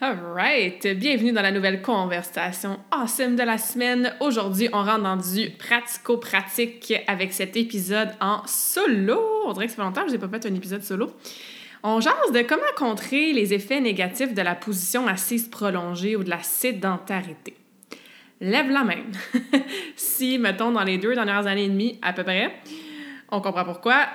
[0.00, 4.14] Alright, bienvenue dans la nouvelle conversation awesome de la semaine.
[4.20, 9.20] Aujourd'hui, on rentre dans du pratico-pratique avec cet épisode en solo.
[9.46, 11.10] On dirait que ça fait longtemps que je n'ai pas fait un épisode solo.
[11.82, 16.30] On jase de comment contrer les effets négatifs de la position assise prolongée ou de
[16.30, 17.56] la sédentarité.
[18.40, 19.02] Lève la main.
[19.96, 22.54] si, mettons, dans les deux dernières années et demie, à peu près,
[23.32, 24.06] on comprend pourquoi,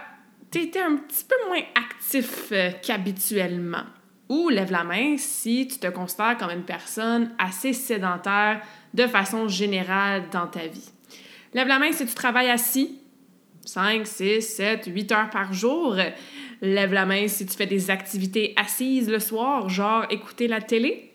[0.49, 3.83] tu étais un petit peu moins actif euh, qu'habituellement.
[4.33, 9.47] Ou lève la main si tu te considères comme une personne assez sédentaire de façon
[9.47, 10.89] générale dans ta vie.
[11.53, 12.99] Lève la main si tu travailles assis
[13.63, 15.95] 5, 6, 7, 8 heures par jour.
[16.63, 21.11] Lève la main si tu fais des activités assises le soir, genre écouter la télé.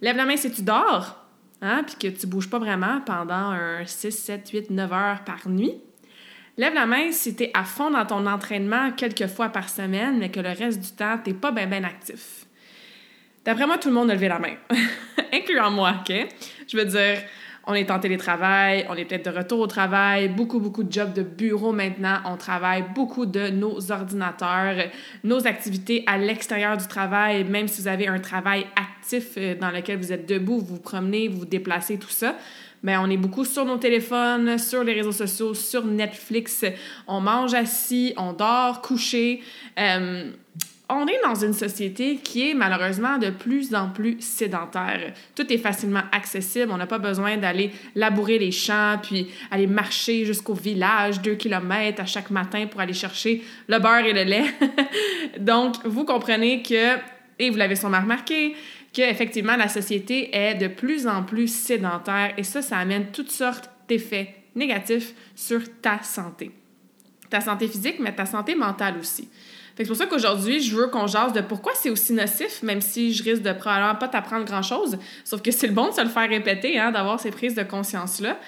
[0.00, 1.24] Lève la main si tu dors,
[1.62, 5.48] hein, puis que tu bouges pas vraiment pendant un 6, 7, 8, 9 heures par
[5.48, 5.74] nuit.
[6.56, 10.18] Lève la main si tu es à fond dans ton entraînement quelques fois par semaine,
[10.18, 12.45] mais que le reste du temps, tu n'es pas bien ben actif.
[13.46, 14.54] D'après moi, tout le monde a levé la main,
[15.32, 16.12] incluant moi, OK?
[16.66, 17.18] Je veux dire,
[17.64, 21.12] on est en télétravail, on est peut-être de retour au travail, beaucoup, beaucoup de jobs
[21.12, 22.18] de bureau maintenant.
[22.24, 24.88] On travaille beaucoup de nos ordinateurs,
[25.22, 29.70] nos activités à l'extérieur du travail, même si vous avez un travail actif euh, dans
[29.70, 32.34] lequel vous êtes debout, vous vous promenez, vous vous déplacez, tout ça.
[32.82, 36.64] Mais on est beaucoup sur nos téléphones, sur les réseaux sociaux, sur Netflix.
[37.06, 39.40] On mange assis, on dort couché.
[39.78, 40.32] Euh,
[40.88, 45.12] on est dans une société qui est malheureusement de plus en plus sédentaire.
[45.34, 46.70] Tout est facilement accessible.
[46.70, 52.02] On n'a pas besoin d'aller labourer les champs puis aller marcher jusqu'au village, deux kilomètres
[52.02, 54.44] à chaque matin pour aller chercher le beurre et le lait.
[55.40, 56.96] Donc, vous comprenez que,
[57.40, 58.54] et vous l'avez sûrement remarqué,
[58.92, 63.70] qu'effectivement, la société est de plus en plus sédentaire et ça, ça amène toutes sortes
[63.88, 66.52] d'effets négatifs sur ta santé.
[67.28, 69.28] Ta santé physique, mais ta santé mentale aussi
[69.84, 73.12] c'est pour ça qu'aujourd'hui, je veux qu'on jase de pourquoi c'est aussi nocif, même si
[73.12, 74.98] je risque de probablement pas t'apprendre grand-chose.
[75.24, 77.62] Sauf que c'est le bon de se le faire répéter, hein, d'avoir ces prises de
[77.62, 78.38] conscience-là.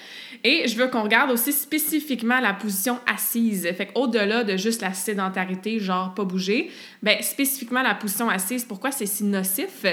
[0.43, 3.67] Et je veux qu'on regarde aussi spécifiquement la position assise.
[3.77, 6.71] Fait qu'au-delà de juste la sédentarité, genre pas bouger,
[7.03, 9.85] ben spécifiquement la position assise, pourquoi c'est si nocif?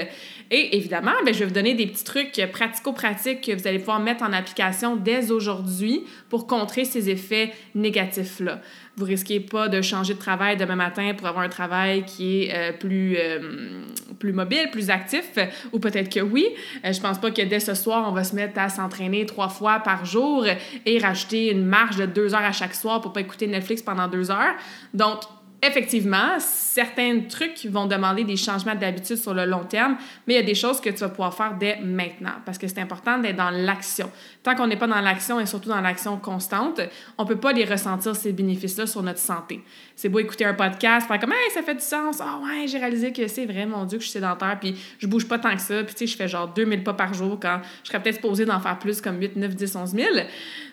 [0.49, 3.99] Et évidemment, ben, je vais vous donner des petits trucs pratico-pratiques que vous allez pouvoir
[3.99, 8.61] mettre en application dès aujourd'hui pour contrer ces effets négatifs-là.
[8.97, 12.55] Vous risquez pas de changer de travail demain matin pour avoir un travail qui est
[12.55, 13.83] euh, plus, euh,
[14.17, 15.37] plus mobile, plus actif,
[15.71, 16.47] ou peut-être que oui.
[16.83, 19.49] Euh, je pense pas que dès ce soir, on va se mettre à s'entraîner trois
[19.49, 20.47] fois par jour
[20.87, 24.07] et rajouter une marge de deux heures à chaque soir pour pas écouter Netflix pendant
[24.07, 24.55] deux heures.
[24.95, 25.19] Donc,
[25.61, 29.97] effectivement, certains trucs vont demander des changements d'habitude sur le long terme,
[30.27, 32.67] mais il y a des choses que tu vas pouvoir faire dès maintenant parce que
[32.67, 34.11] c'est important d'être dans l'action.
[34.43, 36.79] Tant qu'on n'est pas dans l'action et surtout dans l'action constante,
[37.17, 39.63] on ne peut pas les ressentir, ces bénéfices-là, sur notre santé.
[39.95, 42.21] C'est beau écouter un podcast, faire comme hey, ça fait du sens.
[42.21, 45.07] Ah ouais, j'ai réalisé que c'est vrai, mon Dieu, que je suis sédentaire, puis je
[45.07, 47.39] bouge pas tant que ça, puis tu sais, je fais genre 2000 pas par jour
[47.41, 50.07] quand je serais peut-être supposée d'en faire plus comme 8, 9, 10, 11 000.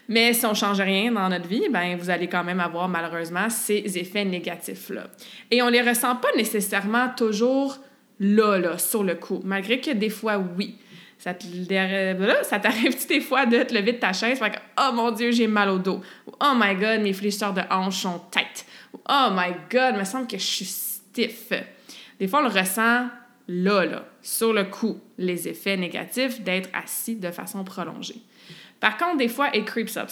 [0.09, 3.49] Mais si on change rien dans notre vie, ben vous allez quand même avoir malheureusement
[3.49, 5.05] ces effets négatifs-là.
[5.51, 7.79] Et on les ressent pas nécessairement toujours
[8.21, 10.79] là, là, sur le coup, malgré que des fois, oui.
[11.17, 15.31] Ça t'arrive-tu des fois de te lever de ta chaise, faire que, oh mon Dieu,
[15.33, 16.03] j'ai mal au dos.
[16.27, 18.67] oh my God, mes fléchisseurs de hanches sont têtes.
[19.09, 21.51] oh my God, me semble que je suis stiff.
[22.19, 23.07] Des fois, on le ressent
[23.49, 28.23] là, là, sur le coup, les effets négatifs d'être assis de façon prolongée.
[28.85, 30.11] Par contre, des fois, it creeps up.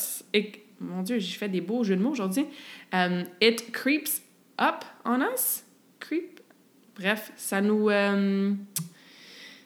[0.80, 2.46] mon Dieu, j'ai fait des beaux jeux de mots aujourd'hui.
[2.90, 4.22] Um, it creeps
[4.58, 5.62] up on us?
[6.00, 6.40] Creep?
[6.96, 7.90] Bref, ça nous.
[7.90, 8.56] Um,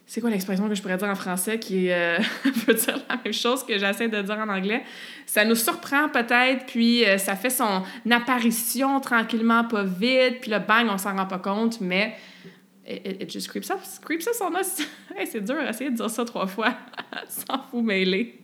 [0.06, 2.18] c'est quoi l'expression que je pourrais dire en français qui euh,
[2.66, 4.82] veut dire la même chose que j'essaie de dire en anglais?
[5.24, 10.58] Ça nous surprend peut-être, puis euh, ça fait son apparition tranquillement, pas vite, puis le
[10.58, 12.16] bang, on s'en rend pas compte, mais
[12.88, 13.80] It, just creeps up.
[14.02, 14.80] Creeps up on us.
[15.16, 16.76] hey, c'est dur d'essayer de dire ça trois fois
[17.28, 18.38] sans vous mêler.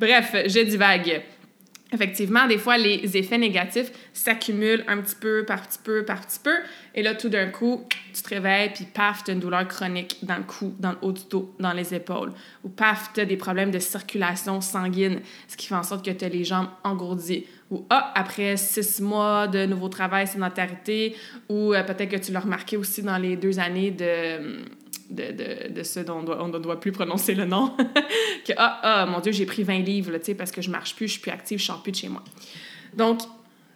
[0.00, 1.22] Bref, je divague.
[1.92, 6.40] Effectivement, des fois, les effets négatifs s'accumulent un petit peu, par petit peu, par petit
[6.42, 6.54] peu.
[6.94, 10.36] Et là, tout d'un coup, tu te réveilles, puis paf, tu une douleur chronique dans
[10.36, 12.32] le cou, dans le haut du dos, dans les épaules.
[12.64, 16.24] Ou paf, tu des problèmes de circulation sanguine, ce qui fait en sorte que tu
[16.24, 17.46] as les jambes engourdies.
[17.70, 21.16] Ou ah, après six mois de nouveau travail, sédentarité,
[21.48, 24.64] ou euh, peut-être que tu l'as remarqué aussi dans les deux années de
[25.10, 27.68] de, de, de ce dont on ne doit plus prononcer le nom,
[28.46, 31.06] que ah, ah, mon Dieu, j'ai pris 20 livres, sais, parce que je marche plus,
[31.06, 32.22] je suis plus active, je sors plus de chez moi.
[32.94, 33.20] Donc,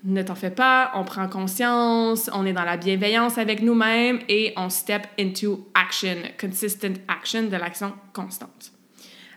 [0.05, 4.53] ne t'en fais pas, on prend conscience, on est dans la bienveillance avec nous-mêmes et
[4.57, 8.73] on step into action, consistent action, de l'action constante.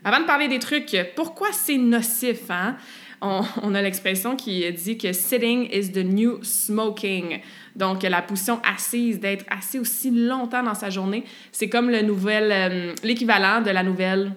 [0.05, 2.77] Avant de parler des trucs, pourquoi c'est nocif, hein?
[3.23, 7.39] On, a l'expression qui dit que sitting is the new smoking.
[7.75, 12.51] Donc, la position assise, d'être assis aussi longtemps dans sa journée, c'est comme le nouvel,
[12.51, 14.33] euh, l'équivalent de la nouvelle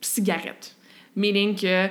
[0.00, 0.76] cigarette.
[1.16, 1.88] Meaning que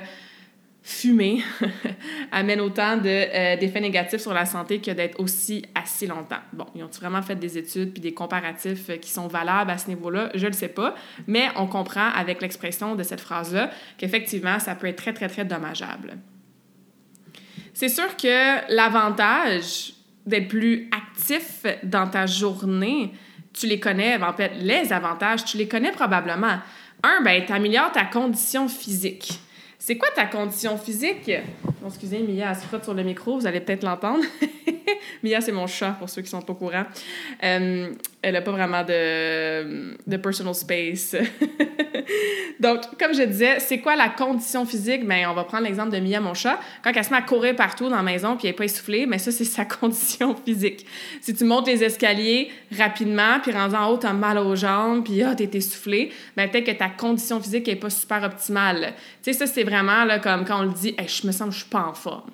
[0.86, 1.42] fumer
[2.30, 6.38] amène autant euh, d'effets négatifs sur la santé que d'être aussi assis longtemps.
[6.52, 9.78] Bon, ils ont vraiment fait des études puis des comparatifs euh, qui sont valables à
[9.78, 10.30] ce niveau-là?
[10.34, 10.94] Je ne le sais pas,
[11.26, 13.68] mais on comprend avec l'expression de cette phrase-là
[13.98, 16.18] qu'effectivement, ça peut être très, très, très dommageable.
[17.74, 19.92] C'est sûr que l'avantage
[20.24, 23.12] d'être plus actif dans ta journée,
[23.52, 26.60] tu les connais, en fait, les avantages, tu les connais probablement.
[27.02, 29.40] Un, ben, tu améliores ta condition physique.
[29.86, 31.30] C'est quoi ta condition physique?
[31.80, 34.24] Bon, excusez, Mia, elle se frotte sur le micro, vous allez peut-être l'entendre.
[35.22, 36.86] Mia, c'est mon chat, pour ceux qui sont pas au courant.
[37.44, 41.14] Euh, elle n'a pas vraiment de, de personal space.
[42.60, 45.06] Donc, comme je disais, c'est quoi la condition physique?
[45.06, 46.58] Bien, on va prendre l'exemple de Mia, mon chat.
[46.82, 49.06] Quand elle se met à courir partout dans la maison puis elle n'est pas essoufflée,
[49.06, 50.86] mais ça, c'est sa condition physique.
[51.20, 55.04] Si tu montes les escaliers rapidement, puis rendu en haut, tu as mal aux jambes,
[55.04, 58.94] puis ah, tu es essoufflé, bien, peut-être que ta condition physique n'est pas super optimale.
[59.22, 61.54] Tu sais, ça, c'est vraiment là, comme quand on le dit, je me sens que
[61.54, 62.30] je suis pas en forme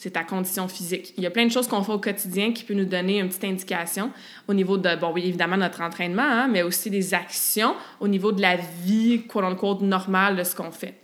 [0.00, 1.12] c'est ta condition physique.
[1.18, 3.28] Il y a plein de choses qu'on fait au quotidien qui peuvent nous donner une
[3.28, 4.10] petite indication
[4.48, 8.32] au niveau de, bon, oui, évidemment, notre entraînement, hein, mais aussi des actions au niveau
[8.32, 10.94] de la vie, quote-unquote, normale de ce qu'on fait.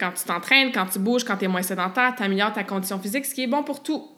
[0.00, 2.98] Quand tu t'entraînes, quand tu bouges, quand tu es moins sédentaire, tu améliores ta condition
[2.98, 4.08] physique, ce qui est bon pour tout.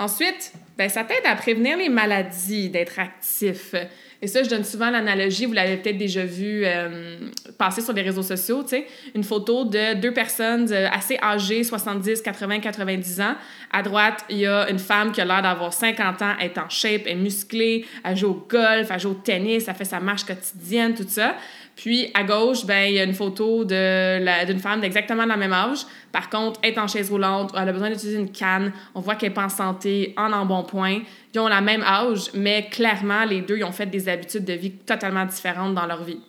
[0.00, 3.76] Ensuite, ben, ça t'aide à prévenir les maladies, d'être actif.
[4.22, 7.16] Et ça, je donne souvent l'analogie, vous l'avez peut-être déjà vu euh,
[7.58, 11.64] passer sur les réseaux sociaux, tu sais, une photo de deux personnes euh, assez âgées,
[11.64, 13.34] 70, 80, 90 ans.
[13.72, 16.58] À droite, il y a une femme qui a l'air d'avoir 50 ans, elle est
[16.58, 19.84] en shape, elle est musclée, elle joue au golf, elle joue au tennis, elle fait
[19.84, 21.36] sa marche quotidienne, tout ça.
[21.76, 25.80] Puis à gauche, ben il y a une photo d'une femme d'exactement la même âge.
[26.10, 28.72] Par contre, elle est en chaise roulante, elle a besoin d'utiliser une canne.
[28.94, 31.00] On voit qu'elle n'est pas en santé, en embonpoint.
[31.34, 34.54] Ils ont la même âge, mais clairement, les deux, ils ont fait des habitudes de
[34.54, 36.20] vie totalement différentes dans leur vie.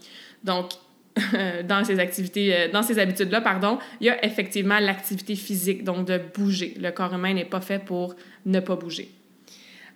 [0.44, 0.72] Donc,
[1.64, 6.06] dans ces activités, euh, dans ces habitudes-là, pardon, il y a effectivement l'activité physique, donc
[6.06, 6.76] de bouger.
[6.80, 8.16] Le corps humain n'est pas fait pour
[8.46, 9.17] ne pas bouger.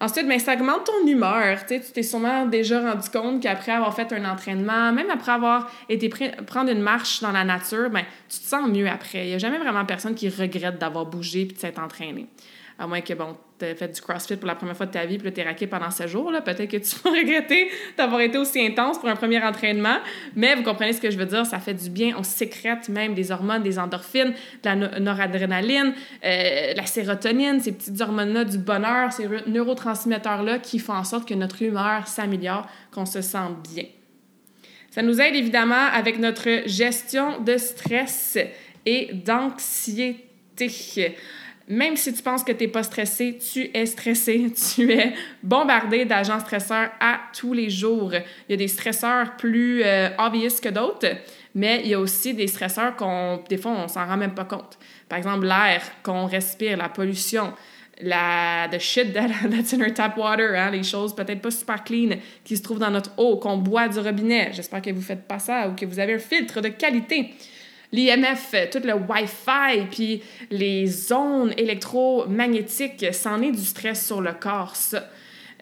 [0.01, 1.63] Ensuite, ben, ça augmente ton humeur.
[1.67, 6.09] Tu t'es sûrement déjà rendu compte qu'après avoir fait un entraînement, même après avoir été
[6.47, 9.25] prendre une marche dans la nature, ben, tu te sens mieux après.
[9.25, 12.25] Il n'y a jamais vraiment personne qui regrette d'avoir bougé et de s'être entraîné.
[12.81, 15.19] À moins que, bon, tu fait du CrossFit pour la première fois de ta vie,
[15.19, 18.39] puis tu es raqué pendant ce jours, là, peut-être que tu vas regretter d'avoir été
[18.39, 19.97] aussi intense pour un premier entraînement.
[20.35, 22.15] Mais vous comprenez ce que je veux dire, ça fait du bien.
[22.17, 24.33] On sécrète même des hormones, des endorphines,
[24.63, 25.93] de la noradrénaline,
[26.25, 31.35] euh, la sérotonine, ces petites hormones-là du bonheur, ces neurotransmetteurs-là qui font en sorte que
[31.35, 33.37] notre humeur s'améliore, qu'on se sent
[33.71, 33.85] bien.
[34.89, 38.39] Ça nous aide évidemment avec notre gestion de stress
[38.87, 40.25] et d'anxiété
[41.71, 46.03] même si tu penses que tu n'es pas stressé, tu es stressé, tu es bombardé
[46.03, 48.13] d'agents stresseurs à tous les jours.
[48.13, 51.07] Il y a des stresseurs plus euh, obvious que d'autres,
[51.55, 54.43] mais il y a aussi des stresseurs qu'on, des fois, on s'en rend même pas
[54.43, 54.77] compte.
[55.07, 57.53] Par exemple, l'air qu'on respire, la pollution,
[58.01, 62.17] la the shit that's in our tap water, hein, les choses peut-être pas super clean
[62.43, 64.49] qui se trouvent dans notre eau, qu'on boit du robinet.
[64.51, 67.33] J'espère que vous faites pas ça ou que vous avez un filtre de qualité
[67.91, 74.75] l'IMF, tout le Wi-Fi, puis les zones électromagnétiques, c'en est du stress sur le corps,
[74.75, 75.09] ça.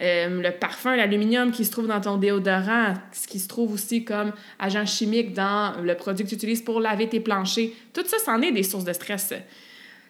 [0.01, 4.05] Euh, le parfum, l'aluminium qui se trouve dans ton déodorant, ce qui se trouve aussi
[4.05, 8.15] comme agent chimique dans le produit que tu utilises pour laver tes planchers, tout ça,
[8.23, 9.33] c'en est des sources de stress.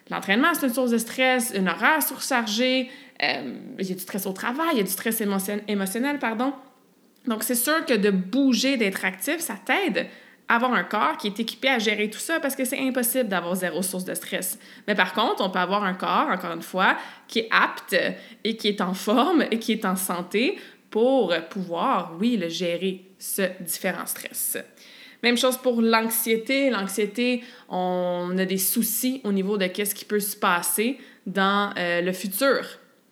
[0.08, 2.88] L'entraînement, c'est une source de stress, une horaire surchargée,
[3.20, 6.52] euh, il y a du stress au travail, il y a du stress émotionnel, pardon.
[7.26, 10.06] Donc, c'est sûr que de bouger, d'être actif, ça t'aide
[10.50, 13.54] avoir un corps qui est équipé à gérer tout ça parce que c'est impossible d'avoir
[13.54, 14.58] zéro source de stress.
[14.88, 16.96] Mais par contre, on peut avoir un corps, encore une fois,
[17.28, 17.96] qui est apte
[18.42, 20.58] et qui est en forme et qui est en santé
[20.90, 24.58] pour pouvoir, oui, le gérer, ce différent stress.
[25.22, 26.70] Même chose pour l'anxiété.
[26.70, 32.00] L'anxiété, on a des soucis au niveau de qu'est-ce qui peut se passer dans euh,
[32.00, 32.66] le futur.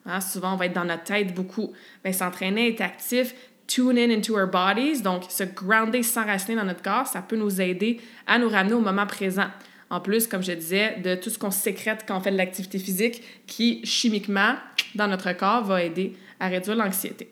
[0.07, 1.73] Hein, souvent, on va être dans notre tête beaucoup.
[2.04, 3.35] Mais s'entraîner, être actif,
[3.69, 7.61] tune in into our bodies, donc se grounder, s'enraciner dans notre corps, ça peut nous
[7.61, 9.47] aider à nous ramener au moment présent.
[9.91, 12.79] En plus, comme je disais, de tout ce qu'on sécrète quand on fait de l'activité
[12.79, 14.55] physique qui, chimiquement,
[14.95, 17.31] dans notre corps, va aider à réduire l'anxiété.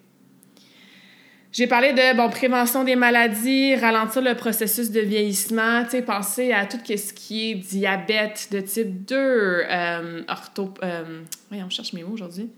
[1.52, 6.52] J'ai parlé de bon, prévention des maladies, ralentir le processus de vieillissement, tu sais, penser
[6.52, 10.74] à tout ce qui est diabète de type 2, euh, ortho...
[10.82, 12.50] Euh, on cherche mes mots aujourd'hui.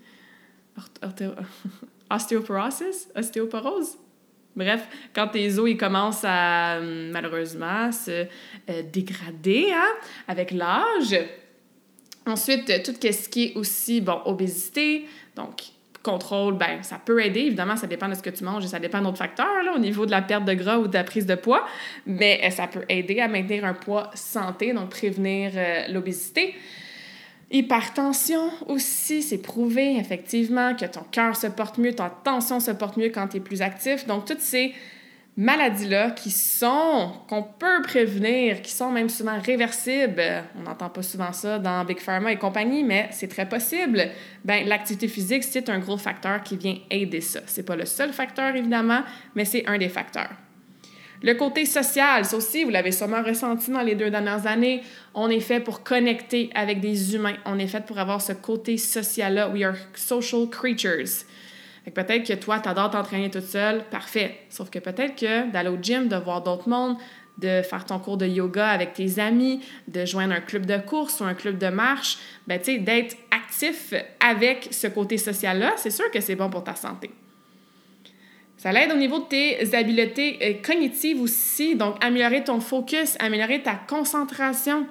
[2.11, 3.09] Ostéoporosis?
[3.15, 3.99] Ostéoporose?
[4.57, 8.27] Bref, quand tes os ils commencent à malheureusement se
[8.71, 9.95] euh, dégrader hein,
[10.27, 11.17] avec l'âge.
[12.27, 15.63] Ensuite, tout ce qui est aussi, bon, obésité, donc
[16.03, 17.41] contrôle, ben ça peut aider.
[17.41, 19.79] Évidemment, ça dépend de ce que tu manges et ça dépend d'autres facteurs là, au
[19.79, 21.67] niveau de la perte de gras ou de la prise de poids,
[22.07, 26.55] mais euh, ça peut aider à maintenir un poids santé, donc prévenir euh, l'obésité.
[27.51, 32.99] Hypertension aussi, c'est prouvé effectivement que ton cœur se porte mieux, ta tension se porte
[32.99, 34.07] mieux quand tu es plus actif.
[34.07, 34.75] Donc, toutes ces
[35.39, 41.33] maladies-là qui sont, qu'on peut prévenir, qui sont même souvent réversibles, on n'entend pas souvent
[41.33, 44.11] ça dans Big Pharma et compagnie, mais c'est très possible,
[44.45, 47.41] ben l'activité physique, c'est un gros facteur qui vient aider ça.
[47.47, 49.03] C'est pas le seul facteur, évidemment,
[49.37, 50.33] mais c'est un des facteurs.
[51.23, 54.83] Le côté social, ça aussi, vous l'avez sûrement ressenti dans les deux dernières années.
[55.15, 57.37] On est fait pour connecter avec des humains.
[57.45, 59.49] On est fait pour avoir ce côté social-là.
[59.49, 61.25] We are social creatures.
[61.95, 64.39] Peut-être que toi, tu adores t'entraîner toute seule, parfait.
[64.49, 66.97] Sauf que peut-être que d'aller au gym, de voir d'autres mondes,
[67.39, 71.21] de faire ton cours de yoga avec tes amis, de joindre un club de course
[71.21, 76.21] ou un club de marche, ben, d'être actif avec ce côté social-là, c'est sûr que
[76.21, 77.11] c'est bon pour ta santé.
[78.59, 83.63] Ça l'aide au niveau de tes habiletés euh, cognitives aussi, donc améliorer ton focus, améliorer
[83.63, 84.85] ta concentration.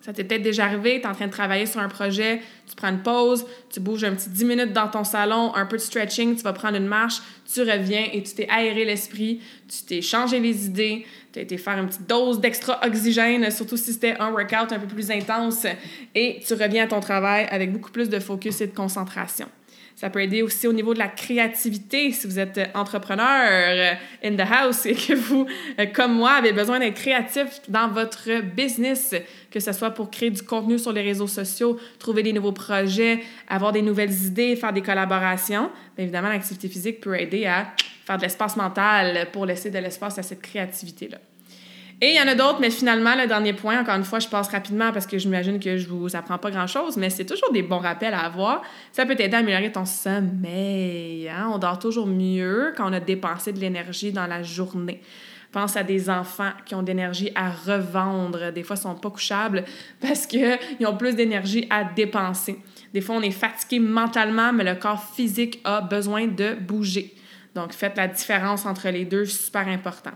[0.00, 2.76] Ça t'est peut-être déjà arrivé, tu es en train de travailler sur un projet, tu
[2.76, 5.82] prends une pause, tu bouges un petit 10 minutes dans ton salon, un peu de
[5.82, 7.20] stretching, tu vas prendre une marche,
[7.52, 11.58] tu reviens et tu t'es aéré l'esprit, tu t'es changé les idées, tu as été
[11.58, 15.66] faire une petite dose d'extra oxygène, surtout si c'était un workout un peu plus intense,
[16.14, 19.48] et tu reviens à ton travail avec beaucoup plus de focus et de concentration.
[19.98, 24.36] Ça peut aider aussi au niveau de la créativité si vous êtes entrepreneur euh, in
[24.36, 25.44] the house et que vous,
[25.80, 29.12] euh, comme moi, avez besoin d'être créatif dans votre business,
[29.50, 33.24] que ce soit pour créer du contenu sur les réseaux sociaux, trouver des nouveaux projets,
[33.48, 35.68] avoir des nouvelles idées, faire des collaborations.
[35.96, 37.72] Bien évidemment, l'activité physique peut aider à
[38.06, 41.18] faire de l'espace mental pour laisser de l'espace à cette créativité-là.
[42.00, 44.28] Et il y en a d'autres, mais finalement, le dernier point, encore une fois, je
[44.28, 47.62] passe rapidement parce que j'imagine que je vous apprends pas grand-chose, mais c'est toujours des
[47.62, 48.62] bons rappels à avoir.
[48.92, 51.28] Ça peut t'aider à améliorer ton sommeil.
[51.28, 51.50] Hein?
[51.52, 55.02] On dort toujours mieux quand on a dépensé de l'énergie dans la journée.
[55.50, 58.52] Pense à des enfants qui ont de l'énergie à revendre.
[58.52, 59.64] Des fois, ils sont pas couchables
[60.00, 62.60] parce qu'ils ont plus d'énergie à dépenser.
[62.94, 67.12] Des fois, on est fatigué mentalement, mais le corps physique a besoin de bouger.
[67.56, 70.12] Donc, faites la différence entre les deux, super important.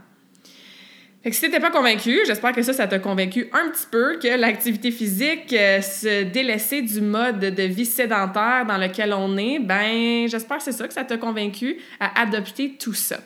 [1.23, 4.19] Fait que si t'étais pas convaincu, j'espère que ça, ça t'a convaincu un petit peu
[4.19, 9.61] que l'activité physique, euh, se délaisser du mode de vie sédentaire dans lequel on est,
[9.61, 13.21] ben j'espère que c'est ça que ça t'a convaincu à adopter tout ça.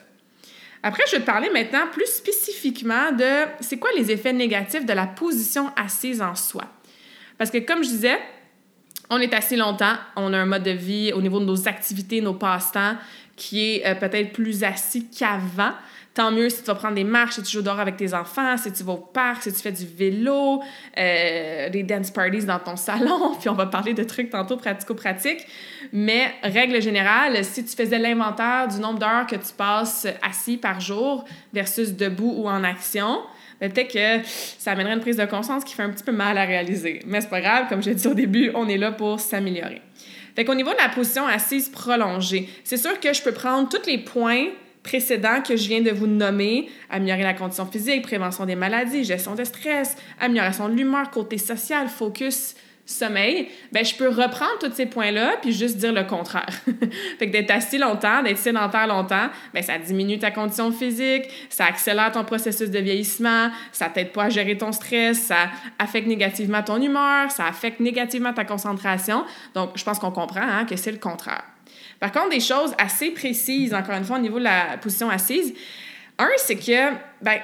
[0.83, 4.93] Après, je vais te parler maintenant plus spécifiquement de c'est quoi les effets négatifs de
[4.93, 6.65] la position assise en soi.
[7.38, 8.19] Parce que comme je disais,
[9.09, 12.21] on est assis longtemps, on a un mode de vie au niveau de nos activités,
[12.21, 12.97] nos passe-temps
[13.37, 15.73] qui est euh, peut-être plus assis qu'avant.
[16.16, 18.56] Tant mieux si tu vas prendre des marches, si tu joues dehors avec tes enfants,
[18.56, 20.62] si tu vas au parc, si tu fais du vélo,
[20.96, 25.46] euh, des dance parties dans ton salon, puis on va parler de trucs tantôt pratico-pratiques.
[25.92, 30.80] Mais règle générale, si tu faisais l'inventaire du nombre d'heures que tu passes assis par
[30.80, 33.20] jour versus debout ou en action,
[33.61, 34.26] ben, peut-être que
[34.58, 37.02] ça amènerait une prise de conscience qui fait un petit peu mal à réaliser.
[37.06, 39.82] Mais c'est pas grave, comme j'ai dit au début, on est là pour s'améliorer.
[40.35, 43.87] Fait qu'au niveau de la position assise prolongée, c'est sûr que je peux prendre tous
[43.87, 44.46] les points
[44.87, 49.35] précédents que je viens de vous nommer, améliorer la condition physique, prévention des maladies, gestion
[49.35, 52.55] de stress, amélioration de l'humeur, côté social, focus,
[52.87, 56.49] sommeil, ben je peux reprendre tous ces points-là puis juste dire le contraire.
[57.19, 61.64] fait que d'être assis longtemps, d'être sédentaire longtemps, ben ça diminue ta condition physique, ça
[61.64, 65.50] accélère ton processus de vieillissement, ça t'aide pas à gérer ton stress, ça
[65.81, 69.25] affecte négativement ton humeur, ça affecte négativement ta concentration.
[69.55, 71.43] Donc je pense qu'on comprend hein, que c'est le contraire.
[72.00, 75.55] Par contre, des choses assez précises, encore une fois, au niveau de la position assise.
[76.19, 77.38] Un, c'est que ben,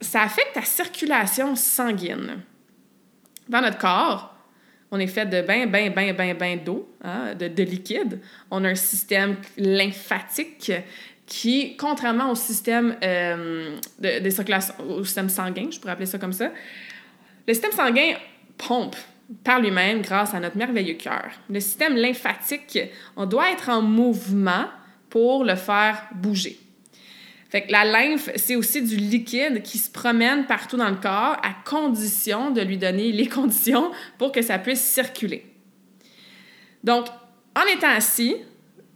[0.00, 2.42] ça affecte ta circulation sanguine.
[3.48, 4.34] Dans notre corps,
[4.90, 8.20] on est fait de ben, ben, ben, ben, ben d'eau, hein, de, de liquide.
[8.50, 10.72] On a un système lymphatique
[11.26, 14.40] qui, contrairement au système, euh, de, des
[14.80, 16.50] au système sanguin, je pourrais appeler ça comme ça,
[17.46, 18.14] le système sanguin
[18.56, 18.96] pompe
[19.44, 21.30] par lui-même grâce à notre merveilleux cœur.
[21.50, 22.78] Le système lymphatique,
[23.16, 24.66] on doit être en mouvement
[25.10, 26.58] pour le faire bouger.
[27.50, 31.38] Fait que la lymphe, c'est aussi du liquide qui se promène partout dans le corps
[31.42, 35.46] à condition de lui donner les conditions pour que ça puisse circuler.
[36.84, 37.06] Donc,
[37.56, 38.36] en étant assis,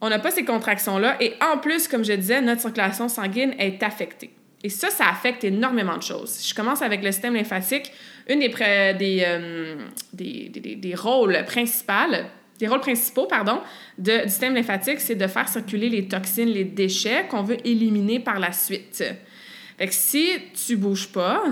[0.01, 3.83] on n'a pas ces contractions-là et en plus, comme je disais, notre circulation sanguine est
[3.83, 4.35] affectée.
[4.65, 6.47] Et ça, ça affecte énormément de choses.
[6.47, 7.91] Je commence avec le système lymphatique,
[8.29, 9.77] une des, euh,
[10.13, 12.17] des, des, des, rôles principaux,
[12.59, 13.61] des rôles principaux pardon,
[13.99, 18.21] de, du système lymphatique, c'est de faire circuler les toxines, les déchets qu'on veut éliminer
[18.21, 19.03] par la suite.
[19.87, 20.31] Que si
[20.65, 21.43] tu bouges pas,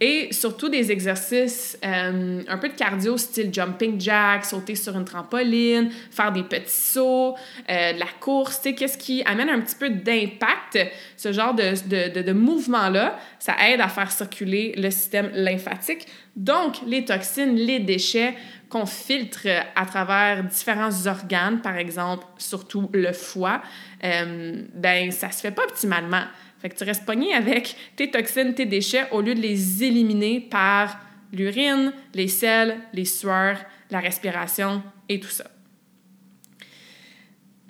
[0.00, 5.04] et surtout des exercices, euh, un peu de cardio, style jumping jack, sauter sur une
[5.04, 7.34] trampoline, faire des petits sauts,
[7.68, 10.78] euh, de la course, tu sais, qu'est-ce qui amène un petit peu d'impact,
[11.16, 16.06] ce genre de, de, de, de mouvement-là, ça aide à faire circuler le système lymphatique.
[16.36, 18.36] Donc, les toxines, les déchets
[18.68, 23.60] qu'on filtre à travers différents organes, par exemple, surtout le foie,
[24.04, 26.22] euh, ben ça se fait pas optimalement.
[26.62, 30.38] Fait que tu restes pogné avec tes toxines, tes déchets, au lieu de les éliminer
[30.40, 30.96] par
[31.32, 33.58] l'urine, les selles, les sueurs,
[33.90, 35.44] la respiration et tout ça.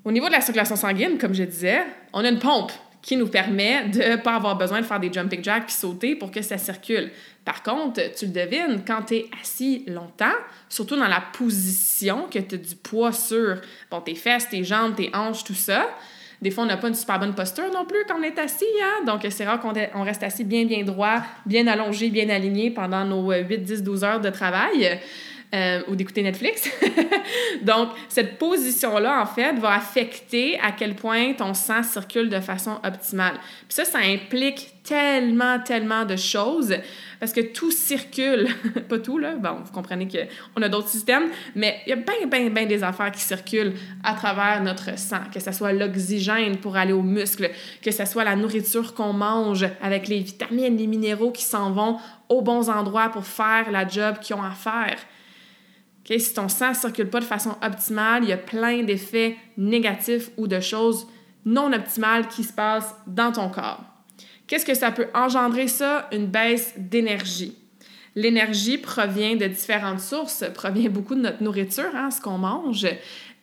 [0.05, 1.83] Au niveau de la circulation sanguine, comme je disais,
[2.13, 5.13] on a une pompe qui nous permet de ne pas avoir besoin de faire des
[5.13, 7.11] jumping jacks sauter pour que ça circule.
[7.45, 10.37] Par contre, tu le devines, quand tu es assis longtemps,
[10.69, 13.57] surtout dans la position que tu as du poids sur
[13.91, 15.89] bon, tes fesses, tes jambes, tes hanches, tout ça,
[16.43, 18.65] des fois, on n'a pas une super bonne posture non plus quand on est assis.
[18.83, 19.05] Hein?
[19.07, 23.33] Donc, c'est rare qu'on reste assis bien, bien droit, bien allongé, bien aligné pendant nos
[23.33, 24.99] 8, 10, 12 heures de travail.
[25.55, 26.67] Euh, ou d'écouter Netflix.
[27.63, 32.79] Donc, cette position-là, en fait, va affecter à quel point ton sang circule de façon
[32.83, 33.35] optimale.
[33.69, 36.75] Puis ça, ça implique tellement, tellement de choses
[37.21, 38.49] parce que tout circule.
[38.89, 39.35] pas tout, là.
[39.35, 42.83] Bon, vous comprenez qu'on a d'autres systèmes, mais il y a bien, bien, bien des
[42.83, 47.51] affaires qui circulent à travers notre sang, que ce soit l'oxygène pour aller aux muscles,
[47.83, 51.99] que ce soit la nourriture qu'on mange avec les vitamines, les minéraux qui s'en vont
[52.31, 54.97] aux bons endroits pour faire la job qu'ils ont à faire.
[56.05, 60.31] Si ton sang ne circule pas de façon optimale, il y a plein d'effets négatifs
[60.37, 61.07] ou de choses
[61.45, 63.83] non optimales qui se passent dans ton corps.
[64.47, 66.09] Qu'est-ce que ça peut engendrer ça?
[66.13, 67.57] Une baisse d'énergie.
[68.15, 72.87] L'énergie provient de différentes sources, provient beaucoup de notre nourriture, hein, ce qu'on mange.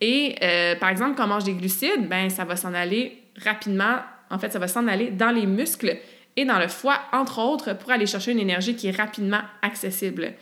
[0.01, 3.97] Et euh, par exemple, quand on mange des glucides, ben, ça va s'en aller rapidement,
[4.29, 5.97] en fait, ça va s'en aller dans les muscles
[6.35, 10.33] et dans le foie, entre autres, pour aller chercher une énergie qui est rapidement accessible.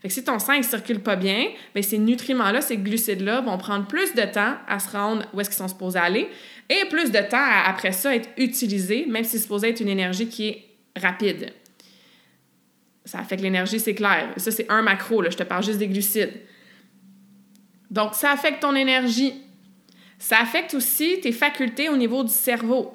[0.00, 3.58] Fait que si ton sang ne circule pas bien, bien, ces nutriments-là, ces glucides-là vont
[3.58, 6.28] prendre plus de temps à se rendre où est-ce qu'ils sont supposés aller
[6.68, 9.88] et plus de temps à, après ça, être utilisés, même si c'est supposé être une
[9.88, 10.64] énergie qui est
[10.96, 11.52] rapide.
[13.04, 14.32] Ça affecte l'énergie, c'est clair.
[14.36, 15.30] Ça, c'est un macro, là.
[15.30, 16.34] je te parle juste des glucides.
[17.90, 19.32] Donc, ça affecte ton énergie.
[20.18, 22.92] Ça affecte aussi tes facultés au niveau du cerveau.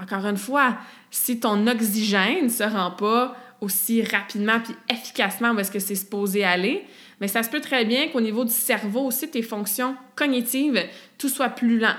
[0.00, 0.78] Encore une fois,
[1.10, 5.94] si ton oxygène ne se rend pas aussi rapidement puis efficacement où est-ce que c'est
[5.94, 6.84] supposé aller,
[7.20, 10.80] mais ça se peut très bien qu'au niveau du cerveau aussi, tes fonctions cognitives,
[11.18, 11.96] tout soit plus lent.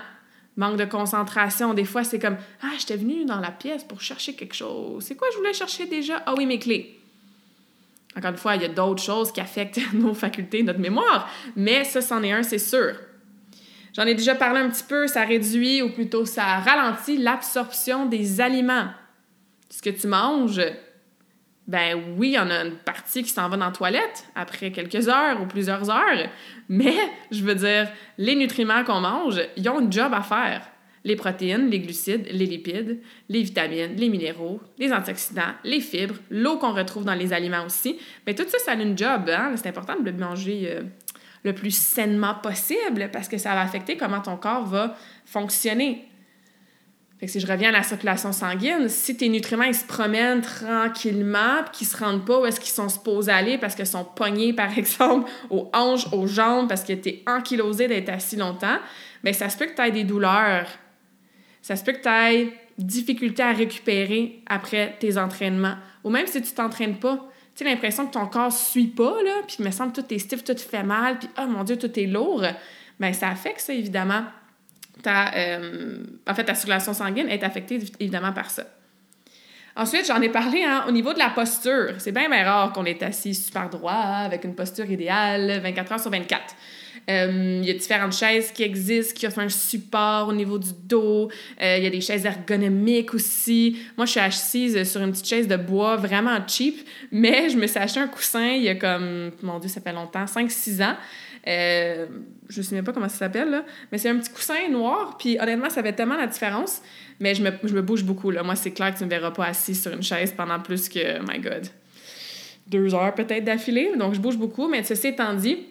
[0.56, 1.74] Manque de concentration.
[1.74, 5.04] Des fois, c'est comme Ah, j'étais venu dans la pièce pour chercher quelque chose.
[5.04, 6.22] C'est quoi je voulais chercher déjà?
[6.26, 7.00] Ah oui, mes clés.
[8.18, 11.84] Encore une fois, il y a d'autres choses qui affectent nos facultés, notre mémoire, mais
[11.84, 12.96] ça, c'en est un, c'est sûr.
[13.94, 18.42] J'en ai déjà parlé un petit peu, ça réduit ou plutôt ça ralentit l'absorption des
[18.42, 18.88] aliments.
[19.70, 20.62] Ce que tu manges,
[21.70, 24.72] ben oui, il y en a une partie qui s'en va dans la toilette après
[24.72, 26.28] quelques heures ou plusieurs heures,
[26.68, 26.96] mais
[27.30, 30.68] je veux dire, les nutriments qu'on mange, ils ont un job à faire.
[31.04, 36.58] Les protéines, les glucides, les lipides, les vitamines, les minéraux, les antioxydants, les fibres, l'eau
[36.58, 39.30] qu'on retrouve dans les aliments aussi, bien tout ça, ça a une job.
[39.30, 39.52] Hein?
[39.56, 40.82] C'est important de le manger euh,
[41.44, 46.09] le plus sainement possible parce que ça va affecter comment ton corps va fonctionner.
[47.20, 50.40] Fait que si je reviens à la circulation sanguine, si tes nutriments ils se promènent
[50.40, 54.06] tranquillement puis qu'ils se rendent pas où est-ce qu'ils sont supposés aller parce qu'ils sont
[54.06, 58.78] pognés, par exemple, aux hanches, aux jambes, parce que tu es ankylosé d'être assis longtemps,
[59.22, 60.68] bien, ça se peut que tu aies des douleurs.
[61.62, 65.76] Ça se peut que tu aies difficulté à récupérer après tes entraînements.
[66.06, 69.58] Ou même si tu t'entraînes pas, tu as l'impression que ton corps suit pas, puis
[69.60, 72.00] il me semble que tout est stiff, tout fait mal, puis oh mon Dieu, tout
[72.00, 72.46] est lourd.
[72.98, 74.24] Bien, ça affecte ça, évidemment
[75.02, 78.64] ta, euh, en fait, ta circulation sanguine est affectée évidemment par ça.
[79.76, 81.94] Ensuite, j'en ai parlé hein, au niveau de la posture.
[82.00, 86.12] C'est bien, rare qu'on est assis super droit, avec une posture idéale, 24 heures sur
[86.12, 86.56] 24.
[87.10, 90.70] Euh, il y a différentes chaises qui existent, qui offrent un support au niveau du
[90.84, 91.30] dos.
[91.62, 93.80] Euh, il y a des chaises ergonomiques aussi.
[93.96, 97.66] Moi, je suis assise sur une petite chaise de bois vraiment cheap, mais je me
[97.66, 100.96] suis acheté un coussin il y a comme, mon Dieu, ça fait longtemps, 5-6 ans.
[101.48, 102.08] Euh,
[102.50, 103.64] je me souviens pas comment ça s'appelle.
[103.92, 106.82] Mais c'est un petit coussin noir, puis honnêtement, ça fait tellement la différence.
[107.20, 108.44] Mais je me, bouge beaucoup, là.
[108.44, 111.20] Moi, c'est clair que tu me verras pas assis sur une chaise pendant plus que,
[111.32, 111.68] my God,
[112.68, 113.92] deux heures peut-être d'affilée.
[113.98, 114.68] Donc, je bouge beaucoup.
[114.68, 115.66] Mais ceci étant dit,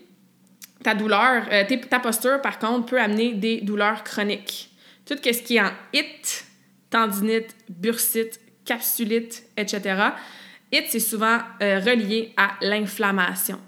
[0.83, 4.71] ta douleur, euh, ta posture, par contre, peut amener des douleurs chroniques.
[5.07, 6.45] Tout ce qui est en it,
[6.91, 10.03] tendinite, bursite, capsulite, etc.
[10.71, 13.59] It, c'est souvent euh, relié à l'inflammation.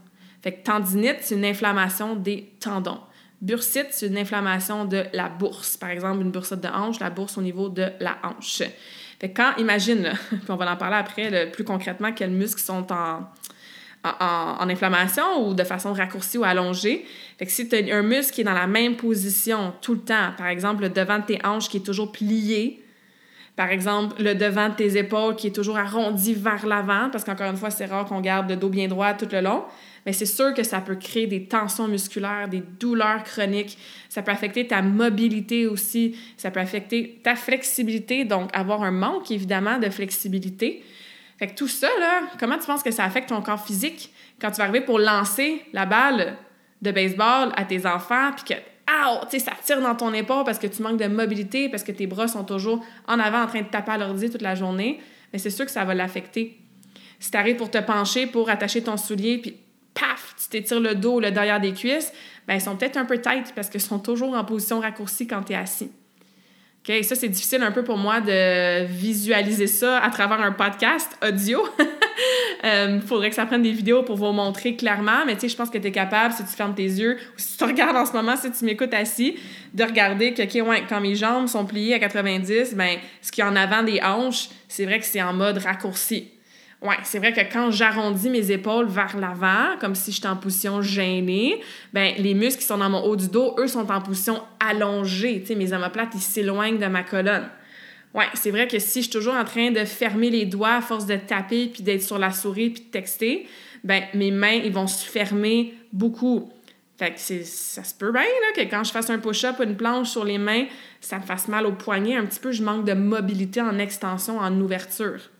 [0.42, 3.00] Fait que tendinite, c'est une inflammation des tendons.
[3.40, 5.76] Bursite, c'est une inflammation de la bourse.
[5.76, 8.62] Par exemple, une bursite de hanche, la bourse au niveau de la hanche.
[9.18, 12.86] Fait que quand, imagine, puis on va en parler après, plus concrètement, quels muscles sont
[12.92, 13.26] en,
[14.04, 17.06] en, inflammation ou de façon raccourcie ou allongée.
[17.38, 20.00] Fait que si tu as un muscle qui est dans la même position tout le
[20.00, 22.82] temps, par exemple, le devant de tes hanches qui est toujours plié,
[23.56, 27.50] par exemple, le devant de tes épaules qui est toujours arrondi vers l'avant, parce qu'encore
[27.50, 29.64] une fois, c'est rare qu'on garde le dos bien droit tout le long
[30.06, 33.76] mais c'est sûr que ça peut créer des tensions musculaires, des douleurs chroniques.
[34.08, 36.16] Ça peut affecter ta mobilité aussi.
[36.36, 40.82] Ça peut affecter ta flexibilité, donc avoir un manque évidemment de flexibilité.
[41.38, 41.88] Fait que tout ça,
[42.38, 45.62] comment tu penses que ça affecte ton corps physique quand tu vas arriver pour lancer
[45.72, 46.36] la balle
[46.82, 50.44] de baseball à tes enfants, puis que ah, tu sais, ça tire dans ton épaule
[50.44, 53.46] parce que tu manques de mobilité, parce que tes bras sont toujours en avant en
[53.46, 55.00] train de taper à l'ordi toute la journée,
[55.32, 56.58] mais c'est sûr que ça va l'affecter.
[57.20, 59.56] Si tu arrives pour te pencher, pour attacher ton soulier, puis
[59.94, 62.12] paf, tu t'étires le dos, le derrière des cuisses,
[62.46, 65.42] ben ils sont peut-être un peu tight parce qu'ils sont toujours en position raccourcie quand
[65.42, 65.90] tu es assis.
[66.82, 71.14] OK, ça, c'est difficile un peu pour moi de visualiser ça à travers un podcast
[71.22, 71.62] audio.
[71.78, 71.86] Il
[72.64, 75.56] euh, faudrait que ça prenne des vidéos pour vous montrer clairement, mais tu sais, je
[75.56, 77.96] pense que tu es capable, si tu fermes tes yeux, ou si tu te regardes
[77.96, 79.36] en ce moment, si tu m'écoutes assis,
[79.74, 83.42] de regarder que, OK, ouais, quand mes jambes sont pliées à 90, ben ce qui
[83.42, 86.30] est en avant des hanches, c'est vrai que c'est en mode raccourci.
[86.82, 90.80] Ouais, c'est vrai que quand j'arrondis mes épaules vers l'avant, comme si j'étais en position
[90.80, 91.60] gênée,
[91.92, 95.40] ben les muscles qui sont dans mon haut du dos, eux, sont en position allongée.
[95.42, 97.50] Tu sais, mes omoplates, ils s'éloignent de ma colonne.
[98.14, 100.80] Ouais, c'est vrai que si je suis toujours en train de fermer les doigts à
[100.80, 103.46] force de taper, puis d'être sur la souris, puis de texter,
[103.84, 106.50] ben mes mains, ils vont se fermer beaucoup.
[106.98, 109.76] Fait que ça se peut bien là, que quand je fasse un push-up ou une
[109.76, 110.64] planche sur les mains,
[111.00, 112.16] ça me fasse mal au poignet.
[112.16, 115.30] Un petit peu, je manque de mobilité en extension, en ouverture.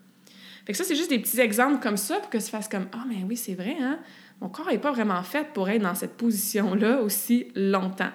[0.65, 2.87] Fait que ça, c'est juste des petits exemples comme ça pour que tu fasses comme
[2.93, 3.99] Ah, mais oui, c'est vrai, hein?
[4.41, 8.11] Mon corps n'est pas vraiment fait pour être dans cette position-là aussi longtemps.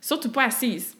[0.00, 0.96] Surtout pas assise.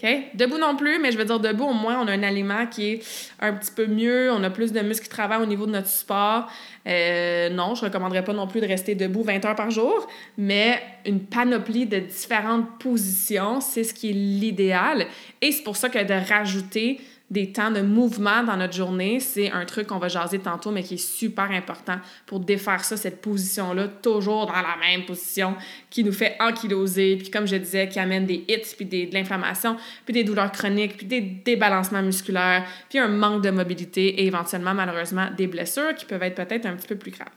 [0.00, 0.08] OK?
[0.34, 2.92] Debout non plus, mais je veux dire, debout, au moins, on a un aliment qui
[2.92, 5.72] est un petit peu mieux, on a plus de muscles qui travaillent au niveau de
[5.72, 6.50] notre support.
[6.86, 10.06] Euh, non, je ne recommanderais pas non plus de rester debout 20 heures par jour,
[10.36, 15.06] mais une panoplie de différentes positions, c'est ce qui est l'idéal.
[15.40, 19.50] Et c'est pour ça que de rajouter des temps de mouvement dans notre journée, c'est
[19.50, 23.20] un truc qu'on va jaser tantôt, mais qui est super important pour défaire ça, cette
[23.20, 25.54] position-là, toujours dans la même position,
[25.90, 29.14] qui nous fait ankyloser, puis comme je disais, qui amène des hits, puis des, de
[29.14, 34.26] l'inflammation, puis des douleurs chroniques, puis des débalancements musculaires, puis un manque de mobilité et
[34.26, 37.28] éventuellement, malheureusement, des blessures qui peuvent être peut-être un petit peu plus graves.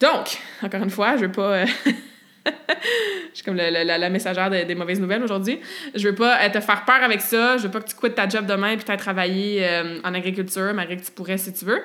[0.00, 1.58] Donc, encore une fois, je ne veux pas...
[1.58, 1.66] Euh,
[3.32, 5.60] je suis comme la, messagère des, mauvaises nouvelles aujourd'hui.
[5.94, 7.56] Je veux pas euh, te faire peur avec ça.
[7.56, 10.72] Je veux pas que tu quittes ta job demain puis tu travailler euh, en agriculture,
[10.74, 11.82] malgré que tu pourrais si tu veux.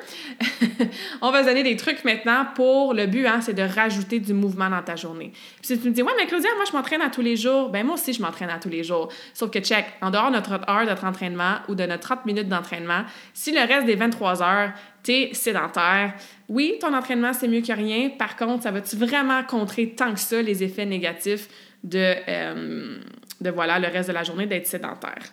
[1.22, 4.34] On va se donner des trucs maintenant pour le but, hein, c'est de rajouter du
[4.34, 5.32] mouvement dans ta journée.
[5.34, 7.70] Puis si tu me dis, ouais, mais Claudia, moi, je m'entraîne à tous les jours,
[7.70, 9.10] ben moi aussi, je m'entraîne à tous les jours.
[9.34, 12.26] Sauf que, check, en dehors de notre heure de notre entraînement ou de notre 30
[12.26, 14.72] minutes d'entraînement, si le reste des 23 heures,
[15.04, 16.14] tu sédentaire.
[16.48, 18.10] Oui, ton entraînement, c'est mieux que rien.
[18.10, 21.48] Par contre, ça va-tu vraiment contrer tant que ça les effets négatifs
[21.84, 22.98] de, euh,
[23.42, 25.24] de voilà, le reste de la journée d'être sédentaire?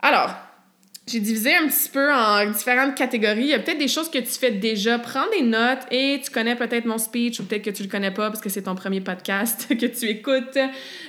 [0.00, 0.34] Alors,
[1.08, 3.42] j'ai divisé un petit peu en différentes catégories.
[3.42, 4.98] Il y a peut-être des choses que tu fais déjà.
[4.98, 8.10] Prends des notes et tu connais peut-être mon speech ou peut-être que tu le connais
[8.10, 10.58] pas parce que c'est ton premier podcast que tu écoutes.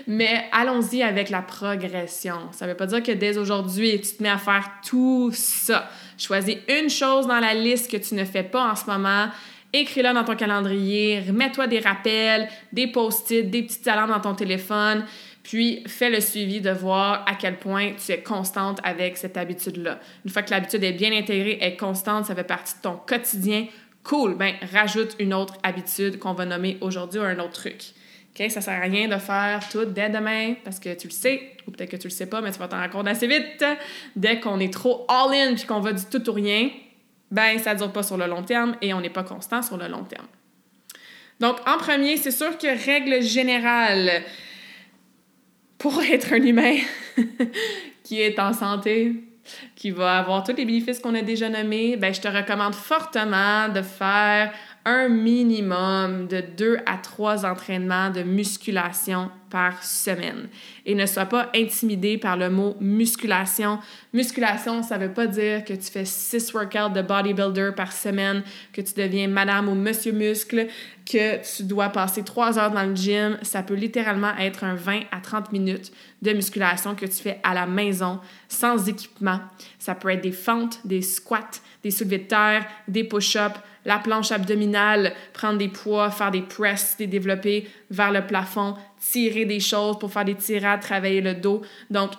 [0.05, 2.35] Mais allons-y avec la progression.
[2.51, 5.89] Ça veut pas dire que dès aujourd'hui, tu te mets à faire tout ça.
[6.17, 9.27] Choisis une chose dans la liste que tu ne fais pas en ce moment.
[9.73, 11.21] Écris-la dans ton calendrier.
[11.27, 15.05] Remets-toi des rappels, des post-it, des petites alarmes dans ton téléphone.
[15.43, 19.99] Puis, fais le suivi de voir à quel point tu es constante avec cette habitude-là.
[20.25, 23.67] Une fois que l'habitude est bien intégrée, est constante, ça fait partie de ton quotidien,
[24.03, 27.93] cool, ben rajoute une autre habitude qu'on va nommer aujourd'hui ou un autre truc.
[28.37, 28.51] OK?
[28.51, 31.71] Ça sert à rien de faire tout dès demain parce que tu le sais, ou
[31.71, 33.63] peut-être que tu le sais pas, mais tu vas t'en rendre compte assez vite.
[34.15, 36.69] Dès qu'on est trop all-in puis qu'on va du tout ou rien,
[37.31, 39.87] ben ça dure pas sur le long terme et on n'est pas constant sur le
[39.87, 40.27] long terme.
[41.39, 44.23] Donc, en premier, c'est sûr que règle générale,
[45.77, 46.77] pour être un humain
[48.03, 49.23] qui est en santé,
[49.75, 53.69] qui va avoir tous les bénéfices qu'on a déjà nommés, ben, je te recommande fortement
[53.69, 54.51] de faire
[54.87, 60.49] un minimum de deux à trois entraînements de musculation par semaine.
[60.85, 63.79] Et ne sois pas intimidé par le mot musculation.
[64.13, 68.81] Musculation, ça veut pas dire que tu fais six workouts de bodybuilder par semaine, que
[68.81, 70.67] tu deviens madame ou monsieur muscle,
[71.05, 73.37] que tu dois passer trois heures dans le gym.
[73.41, 77.53] Ça peut littéralement être un 20 à 30 minutes de musculation que tu fais à
[77.53, 79.39] la maison, sans équipement.
[79.79, 84.31] Ça peut être des fentes, des squats, des soulevés de terre, des push-ups, la planche
[84.31, 89.97] abdominale, prendre des poids, faire des press, des développés vers le plafond, tirer des choses
[89.99, 91.61] pour faire des tirades, travailler le dos.
[91.89, 92.11] Donc,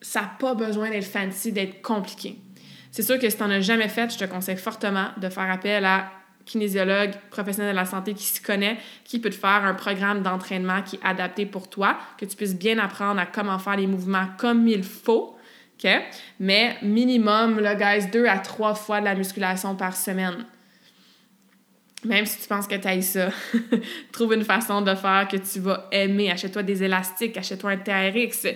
[0.00, 2.38] ça n'a pas besoin d'être fancy, d'être compliqué.
[2.90, 5.50] C'est sûr que si tu n'en as jamais fait, je te conseille fortement de faire
[5.50, 6.10] appel à
[6.44, 10.80] kinésiologue professionnel de la santé qui s'y connaît, qui peut te faire un programme d'entraînement
[10.82, 14.28] qui est adapté pour toi, que tu puisses bien apprendre à comment faire les mouvements
[14.38, 15.36] comme il faut.
[16.40, 20.46] Mais minimum, là, guys, deux à trois fois de la musculation par semaine.
[22.06, 23.30] Même si tu penses que tu ailles ça,
[24.12, 26.30] trouve une façon de faire que tu vas aimer.
[26.30, 28.46] Achète-toi des élastiques, achète-toi un TRX,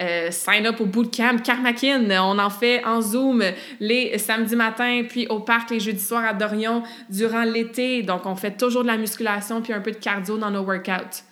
[0.00, 2.08] euh, sign up au bootcamp Carmackin.
[2.22, 3.42] On en fait en Zoom
[3.80, 8.02] les samedis matins, puis au parc les jeudis soirs à Dorion durant l'été.
[8.02, 11.24] Donc, on fait toujours de la musculation puis un peu de cardio dans nos workouts.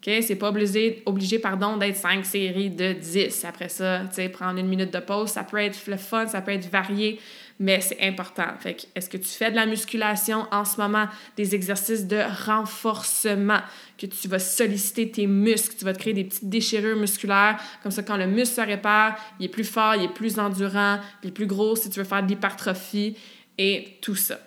[0.00, 0.12] OK?
[0.22, 3.44] C'est pas obligé, obligé pardon, d'être cinq séries de 10.
[3.44, 6.40] Après ça, tu sais, prendre une minute de pause, ça peut être le fun, ça
[6.40, 7.18] peut être varié
[7.60, 8.46] mais c'est important.
[8.60, 13.58] Fait est-ce que tu fais de la musculation en ce moment, des exercices de renforcement,
[13.96, 17.90] que tu vas solliciter tes muscles, tu vas te créer des petites déchirures musculaires, comme
[17.90, 21.30] ça, quand le muscle se répare, il est plus fort, il est plus endurant, il
[21.30, 23.16] est plus gros si tu veux faire de l'hypertrophie
[23.56, 24.38] et tout ça.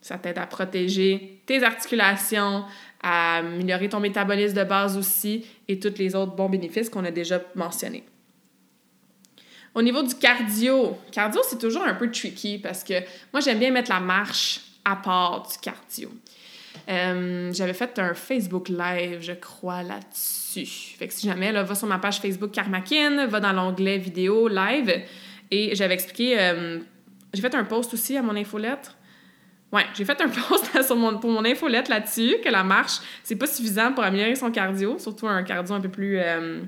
[0.00, 2.64] Ça t'aide à protéger tes articulations,
[3.02, 7.10] à améliorer ton métabolisme de base aussi et tous les autres bons bénéfices qu'on a
[7.10, 8.04] déjà mentionnés.
[9.74, 12.94] Au niveau du cardio, cardio, c'est toujours un peu tricky parce que
[13.32, 16.10] moi, j'aime bien mettre la marche à part du cardio.
[16.88, 20.94] Euh, j'avais fait un Facebook Live, je crois, là-dessus.
[20.98, 24.48] Fait que si jamais, là, va sur ma page Facebook Karmakin, va dans l'onglet vidéo
[24.48, 25.02] live
[25.50, 26.38] et j'avais expliqué.
[26.38, 26.78] Euh,
[27.32, 28.96] j'ai fait un post aussi à mon infolettre.
[29.72, 33.36] Ouais, j'ai fait un post sur mon, pour mon infolette là-dessus que la marche, c'est
[33.36, 36.18] pas suffisant pour améliorer son cardio, surtout un cardio un peu plus.
[36.18, 36.62] Euh,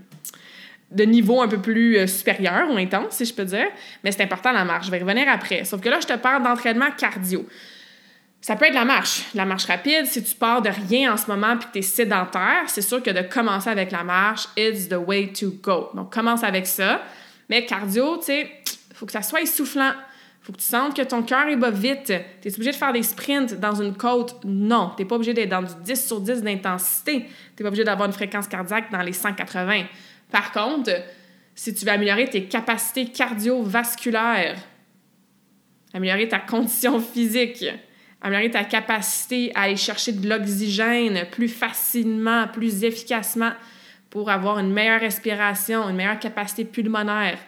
[0.91, 3.67] de niveau un peu plus euh, supérieur ou intense, si je peux dire.
[4.05, 4.87] Mais c'est important la marche.
[4.87, 5.65] Je vais revenir après.
[5.65, 7.47] Sauf que là, je te parle d'entraînement cardio.
[8.41, 9.25] Ça peut être la marche.
[9.35, 11.83] La marche rapide, si tu pars de rien en ce moment puis que tu es
[11.83, 15.91] sédentaire, c'est sûr que de commencer avec la marche, it's the way to go.
[15.95, 17.03] Donc, commence avec ça.
[17.51, 18.51] Mais cardio, tu sais,
[18.95, 19.93] faut que ça soit essoufflant.
[20.43, 22.13] faut que tu sentes que ton cœur bas vite.
[22.41, 24.37] Tu es obligé de faire des sprints dans une côte?
[24.45, 24.93] Non.
[24.97, 27.27] Tu pas obligé d'être dans du 10 sur 10 d'intensité.
[27.57, 29.87] Tu pas obligé d'avoir une fréquence cardiaque dans les 180.
[30.31, 30.91] Par contre,
[31.55, 34.59] si tu veux améliorer tes capacités cardiovasculaires,
[35.95, 37.65] améliorer ta condition physique,
[38.21, 43.53] améliorer ta capacité à aller chercher de l'oxygène plus facilement, plus efficacement
[44.11, 47.39] pour avoir une meilleure respiration, une meilleure capacité pulmonaire.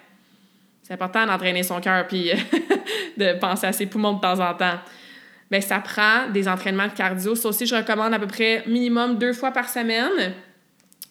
[0.83, 2.31] C'est important d'entraîner son cœur puis
[3.19, 4.79] de penser à ses poumons de temps en temps.
[5.51, 7.35] Mais ça prend des entraînements de cardio.
[7.35, 10.35] Ça aussi, je recommande à peu près minimum deux fois par semaine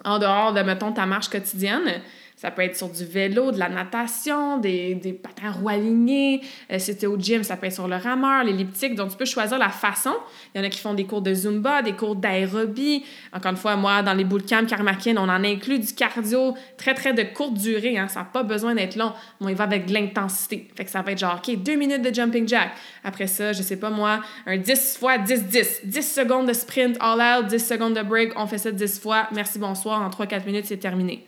[0.01, 2.01] en dehors de, mettons, ta marche quotidienne.
[2.38, 6.41] Ça peut être sur du vélo, de la natation, des, des patins roues alignés.
[6.71, 8.93] Euh, si tu au gym, ça peut être sur le rameur, l'elliptique.
[8.93, 10.13] Donc, tu peux choisir la façon.
[10.54, 13.04] Il y en a qui font des cours de Zumba, des cours d'aérobie.
[13.34, 17.12] Encore une fois, moi, dans les bootcamps Karmakin, on en inclut du cardio très, très
[17.12, 17.97] de courte durée.
[17.97, 18.08] Hein.
[18.08, 19.13] Ça n'a pas besoin d'être long.
[19.41, 20.67] On y va avec de l'intensité.
[20.76, 22.69] Fait que ça va être genre, OK, deux minutes de jumping jack.
[23.04, 25.80] Après ça, je sais pas moi, un 10 fois 10-10.
[25.86, 28.34] 10 secondes de sprint all out, 10 secondes de break.
[28.36, 29.28] On fait ça 10 fois.
[29.32, 30.04] Merci, bonsoir.
[30.04, 31.26] En 3-4 minutes, c'est terminé.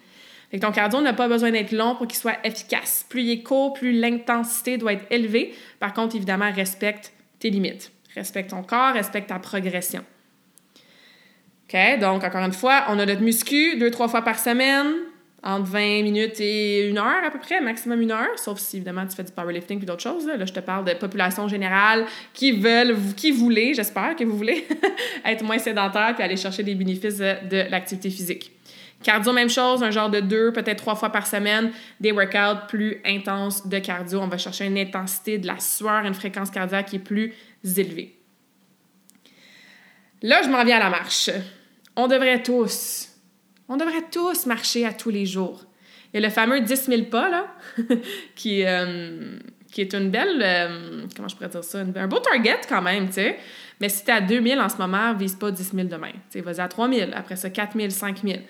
[0.51, 3.05] Fait ton cardio n'a pas besoin d'être long pour qu'il soit efficace.
[3.07, 5.53] Plus il est court, plus l'intensité doit être élevée.
[5.79, 7.91] Par contre, évidemment, respecte tes limites.
[8.15, 10.03] Respecte ton corps, respecte ta progression.
[11.71, 11.99] OK?
[11.99, 14.87] Donc, encore une fois, on a notre muscu deux, trois fois par semaine,
[15.43, 19.05] entre 20 minutes et une heure à peu près, maximum une heure, sauf si évidemment
[19.05, 20.27] tu fais du powerlifting et d'autres choses.
[20.27, 20.43] Là.
[20.45, 24.67] je te parle de population générale qui veulent, qui voulez, j'espère que vous voulez,
[25.25, 28.58] être moins sédentaire puis aller chercher des bénéfices de l'activité physique.
[29.03, 33.01] Cardio, même chose, un genre de deux, peut-être trois fois par semaine, des workouts plus
[33.05, 34.19] intenses de cardio.
[34.19, 37.33] On va chercher une intensité de la sueur, une fréquence cardiaque qui est plus
[37.77, 38.17] élevée.
[40.21, 41.29] Là, je m'en viens à la marche.
[41.95, 43.09] On devrait tous,
[43.69, 45.63] on devrait tous marcher à tous les jours.
[46.13, 47.47] Il y a le fameux 10 000 pas, là,
[48.35, 49.37] qui, euh,
[49.71, 53.07] qui est une belle, euh, comment je pourrais dire ça, un beau target quand même,
[53.07, 53.37] tu sais.
[53.79, 56.11] Mais si tu es à 2000 en ce moment, vise pas 10 000 demain.
[56.31, 58.41] Tu vas-y à 3000, après ça 4000, 5000.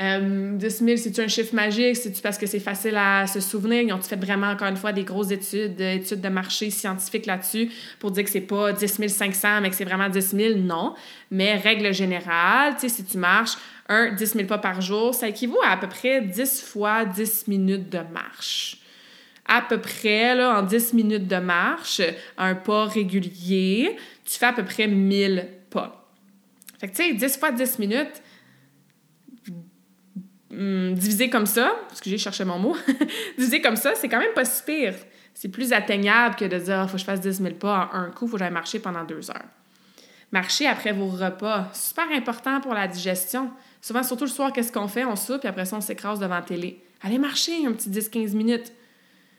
[0.00, 1.96] Euh, 10 000, c'est-tu un chiffre magique?
[1.96, 3.82] C'est-tu parce que c'est facile à se souvenir?
[3.82, 7.70] Ils ont fait vraiment, encore une fois, des grosses études, études de marché scientifiques là-dessus
[7.98, 10.58] pour dire que c'est pas 10 500, mais que c'est vraiment 10 000?
[10.60, 10.94] Non.
[11.30, 13.56] Mais règle générale, tu sais, si tu marches
[13.88, 17.48] un 10 000 pas par jour, ça équivaut à à peu près 10 fois 10
[17.48, 18.78] minutes de marche.
[19.44, 22.00] À peu près, là, en 10 minutes de marche,
[22.38, 26.08] un pas régulier, tu fais à peu près 1000 pas.
[26.80, 28.22] Fait que, tu sais, 10 fois 10 minutes,
[30.52, 32.76] hum, divisé comme ça, parce que j'ai cherché mon mot,
[33.38, 34.94] divisé comme ça, c'est quand même pas si pire.
[35.34, 37.96] C'est plus atteignable que de dire, ah, faut que je fasse 10 000 pas en
[37.96, 39.44] un coup, il faut que j'aille marcher pendant deux heures.
[40.32, 43.50] Marcher après vos repas, super important pour la digestion.
[43.80, 45.04] Souvent, surtout le soir, qu'est-ce qu'on fait?
[45.04, 46.80] On soupe, puis après ça, on s'écrase devant la télé.
[47.02, 48.72] Allez marcher un petit 10-15 minutes.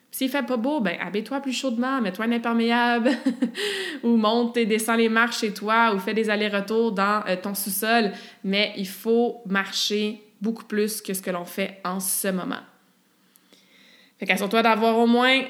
[0.09, 3.11] S'il fait pas beau, ben habille-toi plus chaudement, mets-toi un imperméable,
[4.03, 7.53] ou monte et descends les marches chez toi, ou fais des allers-retours dans euh, ton
[7.53, 8.11] sous-sol.
[8.43, 12.61] Mais il faut marcher beaucoup plus que ce que l'on fait en ce moment.
[14.19, 15.41] Fait qu'assure-toi d'avoir au moins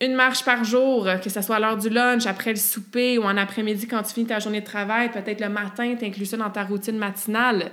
[0.00, 3.24] une marche par jour, que ce soit à l'heure du lunch, après le souper ou
[3.24, 6.50] en après-midi quand tu finis ta journée de travail, peut-être le matin, tu ça dans
[6.50, 7.70] ta routine matinale.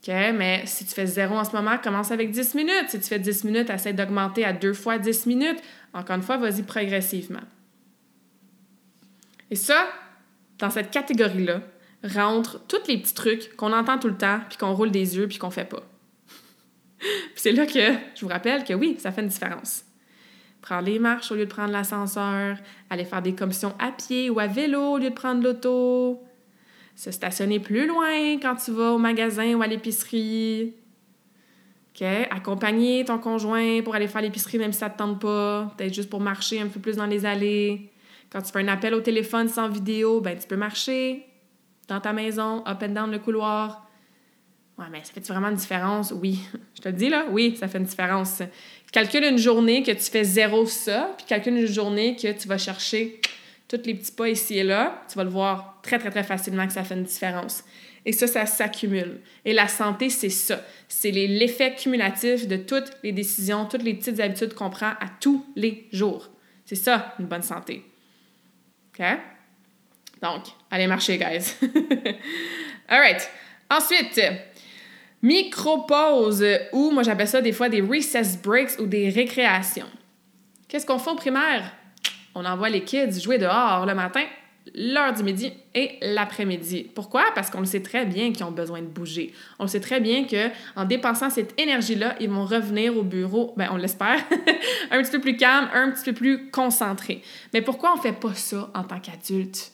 [0.00, 2.86] OK, mais si tu fais zéro en ce moment, commence avec 10 minutes.
[2.88, 5.58] Si tu fais 10 minutes, essaie d'augmenter à deux fois 10 minutes.
[5.92, 7.40] Encore une fois, vas-y progressivement.
[9.50, 9.88] Et ça,
[10.58, 11.62] dans cette catégorie-là,
[12.04, 15.26] rentre tous les petits trucs qu'on entend tout le temps, puis qu'on roule des yeux,
[15.26, 15.82] puis qu'on fait pas.
[17.34, 19.84] C'est là que je vous rappelle que oui, ça fait une différence.
[20.60, 22.56] Prendre les marches au lieu de prendre l'ascenseur,
[22.90, 26.22] aller faire des commissions à pied ou à vélo au lieu de prendre l'auto,
[26.96, 30.74] se stationner plus loin quand tu vas au magasin ou à l'épicerie.
[32.30, 35.92] Accompagner ton conjoint pour aller faire l'épicerie même si ça ne te tente pas, peut-être
[35.92, 37.90] juste pour marcher un peu plus dans les allées.
[38.30, 41.26] Quand tu fais un appel au téléphone sans vidéo, ben tu peux marcher
[41.88, 43.87] dans ta maison, up and down le couloir.
[44.78, 46.12] Ouais, mais ça fait vraiment une différence?
[46.12, 46.40] Oui.
[46.76, 48.42] Je te le dis là, oui, ça fait une différence.
[48.92, 52.58] Calcule une journée que tu fais zéro ça, puis calcule une journée que tu vas
[52.58, 53.20] chercher
[53.66, 56.66] tous les petits pas ici et là, tu vas le voir très, très, très facilement
[56.66, 57.64] que ça fait une différence.
[58.06, 59.20] Et ça, ça s'accumule.
[59.44, 60.62] Et la santé, c'est ça.
[60.88, 65.44] C'est l'effet cumulatif de toutes les décisions, toutes les petites habitudes qu'on prend à tous
[65.56, 66.30] les jours.
[66.64, 67.84] C'est ça, une bonne santé.
[68.98, 69.04] OK?
[70.22, 71.54] Donc, allez marcher, guys.
[72.88, 73.28] All right.
[73.70, 74.18] Ensuite,
[75.22, 79.88] micro-pause ou moi j'appelle ça des fois des recess breaks ou des récréations.
[80.68, 81.72] Qu'est-ce qu'on fait au primaire?
[82.38, 84.22] on envoie les kids jouer dehors le matin,
[84.74, 86.90] l'heure du midi et l'après-midi.
[86.94, 87.24] Pourquoi?
[87.34, 89.34] Parce qu'on le sait très bien qu'ils ont besoin de bouger.
[89.58, 93.54] On le sait très bien que en dépensant cette énergie-là, ils vont revenir au bureau,
[93.56, 94.18] ben on l'espère,
[94.90, 97.22] un petit peu plus calme, un petit peu plus concentré.
[97.52, 99.72] Mais pourquoi on fait pas ça en tant qu'adulte?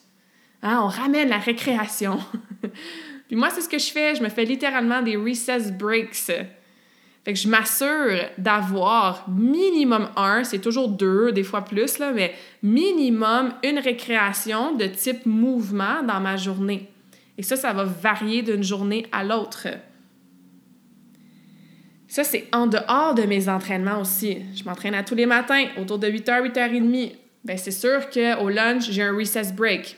[0.62, 0.80] Hein?
[0.82, 2.18] On ramène la récréation.
[3.26, 4.14] Puis moi, c'est ce que je fais.
[4.14, 6.30] Je me fais littéralement des recess breaks.
[7.24, 12.34] Fait que je m'assure d'avoir minimum un, c'est toujours deux, des fois plus, là, mais
[12.62, 16.90] minimum une récréation de type mouvement dans ma journée.
[17.38, 19.68] Et ça, ça va varier d'une journée à l'autre.
[22.06, 24.42] Ça, c'est en dehors de mes entraînements aussi.
[24.54, 27.12] Je m'entraîne à tous les matins, autour de 8h, 8h30.
[27.42, 29.96] Bien, c'est sûr qu'au lunch, j'ai un recess break.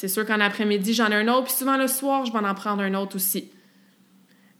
[0.00, 1.46] C'est sûr qu'en après-midi, j'en ai un autre.
[1.46, 3.50] Puis souvent, le soir, je vais en prendre un autre aussi.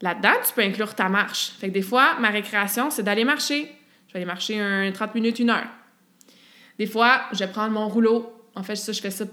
[0.01, 1.51] Là-dedans, tu peux inclure ta marche.
[1.61, 3.71] Fait que des fois, ma récréation, c'est d'aller marcher.
[4.09, 5.69] Je vais aller marcher un 30 minutes, une heure.
[6.77, 8.29] Des fois, je vais prendre mon rouleau.
[8.53, 9.23] En fait, je fais ça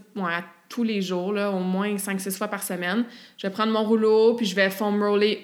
[0.69, 3.05] tous les jours, là, au moins 5-6 fois par semaine.
[3.37, 5.39] Je vais prendre mon rouleau, puis je vais foam roller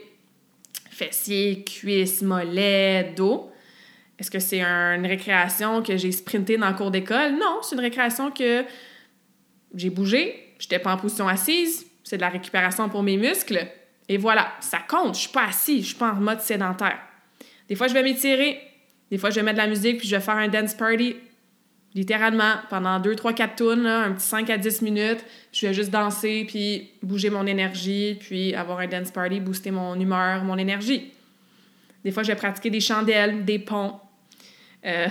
[0.93, 3.51] fessiers, cuisses, mollets, dos.
[4.17, 7.33] Est-ce que c'est une récréation que j'ai sprinté dans le cours d'école?
[7.33, 8.65] Non, c'est une récréation que
[9.75, 13.67] j'ai bougé, j'étais pas en position assise, c'est de la récupération pour mes muscles.
[14.09, 15.17] Et voilà, ça compte.
[15.17, 16.99] Je suis pas assis, je suis pas en mode sédentaire.
[17.69, 18.61] Des fois, je vais m'étirer.
[19.11, 21.17] Des fois, je vais mettre de la musique puis je vais faire un dance party.
[21.95, 25.91] Littéralement, pendant 2, 3, 4 tunes, un petit 5 à 10 minutes, je vais juste
[25.91, 31.13] danser puis bouger mon énergie, puis avoir un dance party, booster mon humeur, mon énergie.
[32.05, 34.01] Des fois, je vais pratiquer des chandelles, des ponts.
[34.85, 35.09] Euh,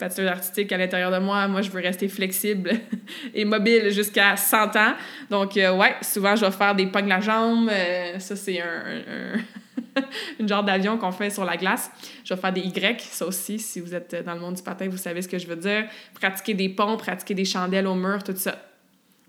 [0.28, 2.72] artistique à l'intérieur de moi, moi, je veux rester flexible
[3.34, 4.94] et mobile jusqu'à 100 ans.
[5.30, 7.68] Donc, euh, ouais, souvent, je vais faire des pognes la jambe.
[7.70, 9.38] Euh, ça, c'est un,
[10.40, 11.90] une genre d'avion qu'on fait sur la glace.
[12.24, 14.88] Je vais faire des Y, ça aussi, si vous êtes dans le monde du patin,
[14.88, 15.84] vous savez ce que je veux dire.
[16.14, 18.58] Pratiquer des ponts, pratiquer des chandelles au mur, tout ça.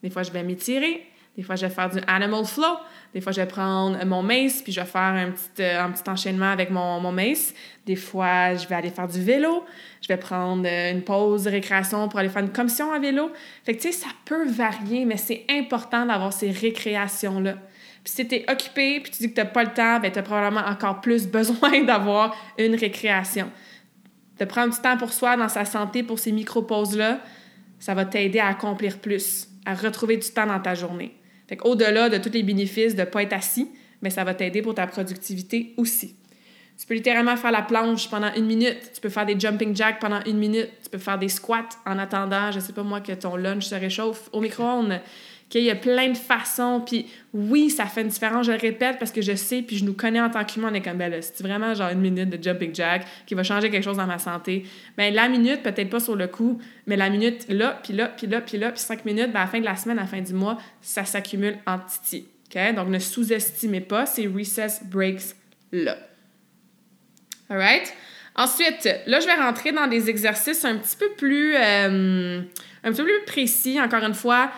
[0.04, 1.06] Des fois, je vais m'étirer.
[1.36, 2.78] Des fois, je vais faire du animal flow.
[3.14, 5.92] Des fois, je vais prendre mon mace, puis je vais faire un petit, euh, un
[5.92, 7.54] petit enchaînement avec mon, mon mace.
[7.86, 9.66] Des fois, je vais aller faire du vélo.
[10.02, 13.32] Je vais prendre euh, une pause de récréation pour aller faire une commission à vélo.
[13.66, 17.56] Fait que, tu sais, ça peut varier, mais c'est important d'avoir ces récréations-là.
[18.06, 20.12] Puis si tu es occupé, puis tu dis que tu n'as pas le temps, ben
[20.12, 23.52] tu as probablement encore plus besoin d'avoir une récréation.
[24.40, 27.20] De prendre du temps pour soi, dans sa santé, pour ces micro-pauses-là,
[27.80, 31.16] ça va t'aider à accomplir plus, à retrouver du temps dans ta journée.
[31.48, 33.70] Fait qu'au-delà de tous les bénéfices de ne pas être assis,
[34.02, 36.16] mais ça va t'aider pour ta productivité aussi.
[36.78, 38.92] Tu peux littéralement faire la planche pendant une minute.
[38.94, 40.70] Tu peux faire des jumping jacks pendant une minute.
[40.84, 43.76] Tu peux faire des squats en attendant, je sais pas moi, que ton lunch se
[43.76, 45.00] réchauffe au micro-ondes.
[45.56, 46.82] Qu'il y a plein de façons.
[46.86, 49.86] Puis oui, ça fait une différence, je le répète, parce que je sais, puis je
[49.86, 52.30] nous connais en tant qu'humain, on est comme, ben là, c'est vraiment genre une minute
[52.30, 54.66] de jumping jack qui va changer quelque chose dans ma santé.
[54.98, 58.28] Ben la minute, peut-être pas sur le coup, mais la minute là, puis là, puis
[58.28, 60.08] là, puis là, puis cinq minutes, ben, à la fin de la semaine, à la
[60.08, 62.28] fin du mois, ça s'accumule en titi.
[62.54, 62.76] OK?
[62.76, 65.98] Donc, ne sous-estimez pas ces recess breaks-là.
[67.50, 67.94] All right?
[68.36, 72.42] Ensuite, là, je vais rentrer dans des exercices un petit peu plus, euh,
[72.84, 73.80] un petit peu plus précis.
[73.80, 74.52] Encore une fois,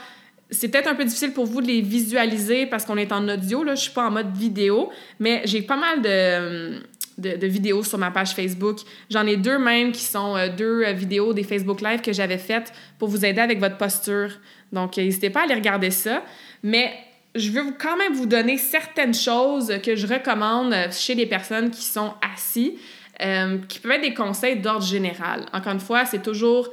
[0.49, 3.63] c'est peut-être un peu difficile pour vous de les visualiser parce qu'on est en audio.
[3.63, 4.89] Là, je suis pas en mode vidéo,
[5.19, 6.81] mais j'ai pas mal de,
[7.17, 8.79] de, vidéos sur ma page Facebook.
[9.09, 12.37] J'en ai deux même qui sont euh, deux euh, vidéos des Facebook Live que j'avais
[12.37, 14.29] faites pour vous aider avec votre posture.
[14.71, 16.23] Donc, n'hésitez pas à aller regarder ça.
[16.63, 16.93] Mais
[17.35, 21.83] je veux quand même vous donner certaines choses que je recommande chez les personnes qui
[21.83, 22.77] sont assis,
[23.21, 25.45] euh, qui peuvent être des conseils d'ordre général.
[25.53, 26.69] Encore une fois, c'est toujours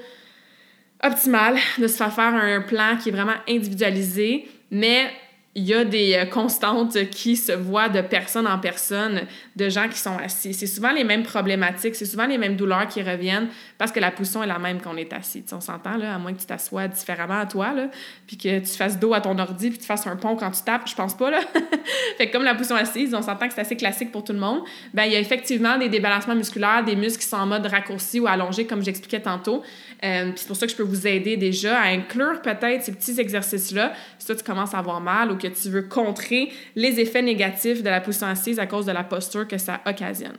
[1.04, 5.10] optimal de se faire faire un plan qui est vraiment individualisé, mais
[5.56, 9.22] il y a des euh, constantes qui se voient de personne en personne,
[9.54, 10.52] de gens qui sont assis.
[10.52, 13.48] C'est souvent les mêmes problématiques, c'est souvent les mêmes douleurs qui reviennent
[13.78, 15.44] parce que la position est la même quand on est assis.
[15.52, 17.88] on s'entend, là, à moins que tu t'assoies différemment à toi, là,
[18.26, 20.62] puis que tu fasses dos à ton ordi, puis tu fasses un pont quand tu
[20.62, 21.40] tapes, je pense pas, là.
[22.18, 24.62] fait comme la position assise, on s'entend que c'est assez classique pour tout le monde,
[24.92, 28.18] ben il y a effectivement des débalancements musculaires, des muscles qui sont en mode raccourci
[28.18, 29.62] ou allongé, comme j'expliquais tantôt.
[30.04, 33.20] Euh, c'est pour ça que je peux vous aider déjà à inclure peut-être ces petits
[33.20, 33.92] exercices-là
[34.24, 37.82] si toi, tu commences à avoir mal ou que tu veux contrer les effets négatifs
[37.82, 40.38] de la position assise à cause de la posture que ça occasionne.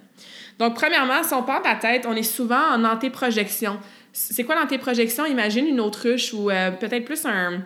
[0.58, 3.78] Donc, premièrement, si on part de la tête, on est souvent en antéprojection.
[4.12, 5.28] C'est quoi l'antéprojection?
[5.28, 7.62] Imagine une autruche ou euh, peut-être plus un,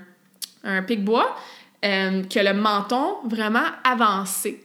[0.65, 1.37] un pic-bois
[1.85, 4.61] euh, que le menton vraiment avancé.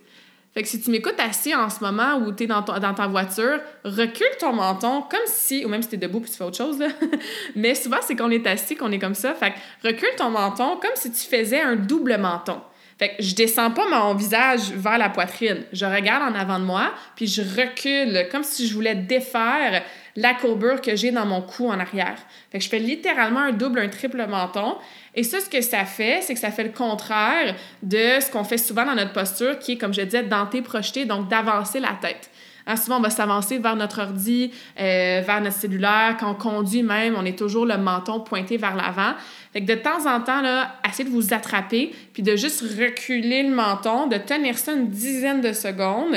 [0.54, 4.26] Fait que si tu m'écoutes assis en ce moment ou tu dans, ta voiture, recule
[4.38, 6.78] ton menton comme si, ou même si tu es debout puis tu fais autre chose,
[6.78, 6.86] là.
[7.56, 9.34] mais souvent c'est qu'on est assis qu'on est comme ça.
[9.34, 12.60] Fait que recule ton menton comme si tu faisais un double menton.
[12.98, 15.64] Fait que je descends pas mon visage vers la poitrine.
[15.72, 19.82] Je regarde en avant de moi, puis je recule comme si je voulais défaire
[20.16, 22.16] la courbure que j'ai dans mon cou en arrière.
[22.50, 24.76] Fait que je fais littéralement un double, un triple menton.
[25.14, 28.44] Et ça, ce que ça fait, c'est que ça fait le contraire de ce qu'on
[28.44, 31.96] fait souvent dans notre posture, qui est, comme je disais, denté projeté, donc d'avancer la
[32.00, 32.30] tête.
[32.66, 36.16] Hein, souvent, on va s'avancer vers notre ordi, euh, vers notre cellulaire.
[36.18, 39.14] Quand on conduit même, on est toujours le menton pointé vers l'avant.
[39.54, 43.44] Fait que de temps en temps, là, essayez de vous attraper, puis de juste reculer
[43.44, 46.16] le menton, de tenir ça une dizaine de secondes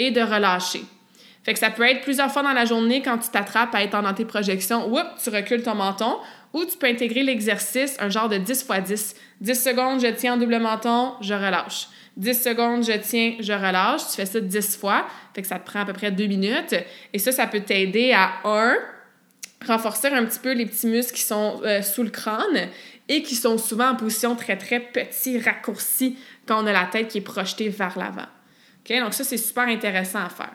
[0.00, 0.82] et de relâcher.
[1.44, 3.94] Fait que ça peut être plusieurs fois dans la journée quand tu t'attrapes à être
[3.94, 6.18] en antéprojection, oups, tu recules ton menton,
[6.52, 9.16] ou tu peux intégrer l'exercice, un genre de 10 x 10.
[9.40, 11.86] 10 secondes, je tiens en double menton, je relâche.
[12.16, 14.08] 10 secondes, je tiens, je relâche.
[14.10, 16.74] Tu fais ça 10 fois, fait que ça te prend à peu près 2 minutes.
[17.12, 18.74] Et ça, ça peut t'aider à, un,
[19.66, 22.68] renforcer un petit peu les petits muscles qui sont euh, sous le crâne
[23.08, 27.08] et qui sont souvent en position très, très petit, raccourci quand on a la tête
[27.08, 28.28] qui est projetée vers l'avant.
[28.84, 28.98] OK?
[28.98, 30.52] Donc ça, c'est super intéressant à faire.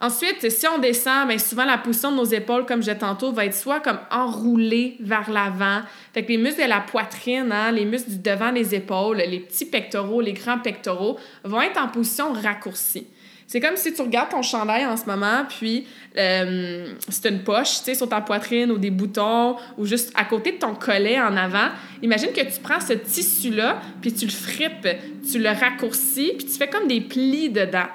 [0.00, 3.46] Ensuite, si on descend, bien souvent la position de nos épaules, comme je tantôt, va
[3.46, 5.80] être soit comme enroulée vers l'avant.
[6.14, 9.40] Fait que les muscles de la poitrine, hein, les muscles du devant des épaules, les
[9.40, 13.08] petits pectoraux, les grands pectoraux, vont être en position raccourcie.
[13.48, 15.86] C'est comme si tu regardes ton chandail en ce moment, puis
[16.18, 20.26] euh, c'est une poche, tu sais, sur ta poitrine ou des boutons ou juste à
[20.26, 21.70] côté de ton collet en avant.
[22.02, 24.88] Imagine que tu prends ce tissu-là, puis tu le fripes,
[25.32, 27.86] tu le raccourcis, puis tu fais comme des plis dedans.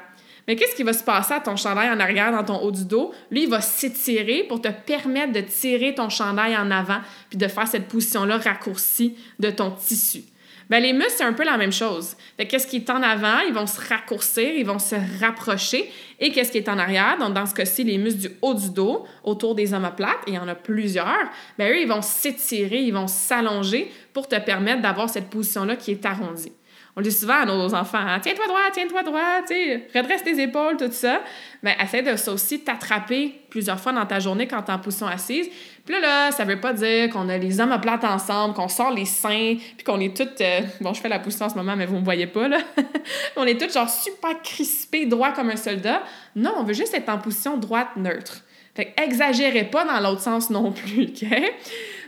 [0.48, 2.86] Mais qu'est-ce qui va se passer à ton chandail en arrière dans ton haut du
[2.86, 3.14] dos?
[3.30, 7.00] Lui, il va s'étirer pour te permettre de tirer ton chandail en avant
[7.30, 10.24] puis de faire cette position-là raccourcie de ton tissu.
[10.70, 12.16] Bien, les muscles, c'est un peu la même chose.
[12.38, 13.40] qu'est-ce qui est en avant?
[13.48, 15.92] Ils vont se raccourcir, ils vont se rapprocher.
[16.20, 17.18] Et qu'est-ce qui est en arrière?
[17.18, 20.40] Dans ce cas-ci, les muscles du haut du dos, autour des omoplates, et il y
[20.40, 25.10] en a plusieurs, bien, eux, ils vont s'étirer, ils vont s'allonger pour te permettre d'avoir
[25.10, 26.54] cette position-là qui est arrondie.
[26.96, 30.40] On le dit souvent à nos enfants, hein, tiens-toi droit, tiens-toi droit, tu redresse tes
[30.40, 31.22] épaules, tout ça.
[31.64, 35.08] Mais essaie de ça aussi t'attraper plusieurs fois dans ta journée quand t'es en position
[35.08, 35.50] assise.
[35.86, 39.06] Puis là, là, ça veut pas dire qu'on a les omoplates ensemble, qu'on sort les
[39.06, 40.40] seins, puis qu'on est toutes...
[40.40, 42.60] Euh, bon, je fais la position en ce moment, mais vous me voyez pas, là.
[43.36, 46.02] on est toutes genre super crispées, droit comme un soldat.
[46.38, 48.44] Non, on veut juste être en position droite neutre.
[48.76, 51.28] Fait exagérez pas dans l'autre sens non plus, OK?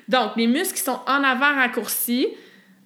[0.07, 2.27] Donc, les muscles qui sont en avant raccourcis,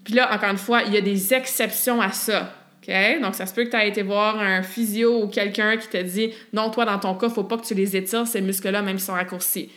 [0.03, 2.51] puis là, encore une fois, il y a des exceptions à ça.
[2.81, 3.21] OK?
[3.21, 6.01] Donc, ça se peut que tu aies été voir un physio ou quelqu'un qui te
[6.01, 8.97] dit non, toi, dans ton cas, faut pas que tu les étires, ces muscles-là, même
[8.97, 9.69] s'ils sont raccourcis.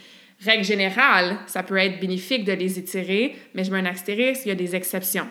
[0.45, 4.49] Règle générale, ça peut être bénéfique de les étirer, mais je mets un astérisque, il
[4.49, 5.29] y a des exceptions.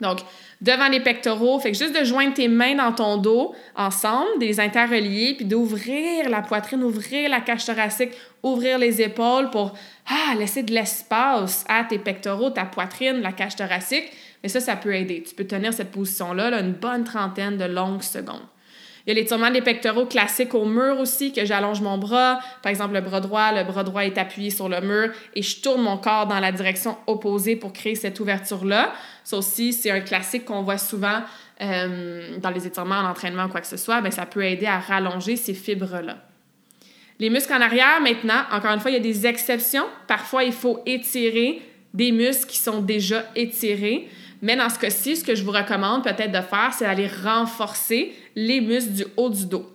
[0.00, 0.20] Donc,
[0.60, 4.46] devant les pectoraux, fait que juste de joindre tes mains dans ton dos ensemble, de
[4.46, 8.12] les interrelier, puis d'ouvrir la poitrine, ouvrir la cage thoracique,
[8.42, 9.74] ouvrir les épaules pour
[10.06, 14.10] ah, laisser de l'espace à tes pectoraux, ta poitrine, la cage thoracique.
[14.42, 15.22] Mais ça, ça peut aider.
[15.22, 18.46] Tu peux tenir cette position-là là, une bonne trentaine de longues secondes.
[19.10, 22.38] Il y a l'étirement des pectoraux classiques au mur aussi, que j'allonge mon bras.
[22.62, 25.60] Par exemple, le bras droit, le bras droit est appuyé sur le mur et je
[25.60, 28.92] tourne mon corps dans la direction opposée pour créer cette ouverture-là.
[29.24, 31.22] Ça aussi, c'est un classique qu'on voit souvent
[31.60, 34.00] euh, dans les étirements, en entraînement ou quoi que ce soit.
[34.00, 36.18] Bien, ça peut aider à rallonger ces fibres-là.
[37.18, 39.86] Les muscles en arrière, maintenant, encore une fois, il y a des exceptions.
[40.06, 44.08] Parfois, il faut étirer des muscles qui sont déjà étirés.
[44.42, 48.14] Mais dans ce cas-ci, ce que je vous recommande peut-être de faire, c'est d'aller renforcer
[48.34, 49.66] les muscles du haut du dos.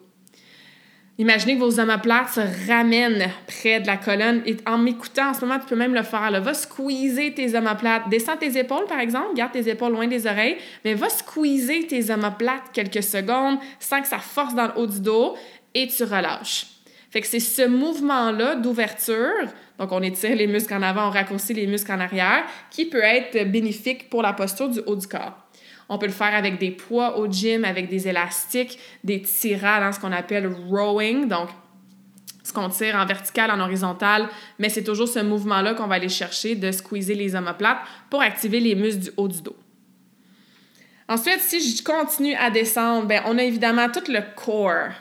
[1.18, 4.42] Imaginez que vos omoplates se ramènent près de la colonne.
[4.46, 6.30] Et en m'écoutant en ce moment, tu peux même le faire.
[6.42, 8.10] Va squeezer tes omoplates.
[8.10, 9.34] Descends tes épaules, par exemple.
[9.34, 10.58] Garde tes épaules loin des oreilles.
[10.84, 15.00] Mais va squeezer tes omoplates quelques secondes sans que ça force dans le haut du
[15.00, 15.36] dos
[15.74, 16.75] et tu relâches.
[17.16, 19.48] Fait que c'est ce mouvement-là d'ouverture,
[19.80, 23.02] donc on étire les muscles en avant, on raccourcit les muscles en arrière, qui peut
[23.02, 25.32] être bénéfique pour la posture du haut du corps.
[25.88, 29.94] On peut le faire avec des poids au gym, avec des élastiques, des tirades, dans
[29.94, 31.48] ce qu'on appelle rowing, donc
[32.44, 34.28] ce qu'on tire en vertical, en horizontal,
[34.60, 38.60] mais c'est toujours ce mouvement-là qu'on va aller chercher de squeezer les omoplates pour activer
[38.60, 39.56] les muscles du haut du dos.
[41.08, 44.92] Ensuite, si je continue à descendre, ben, on a évidemment tout le corps.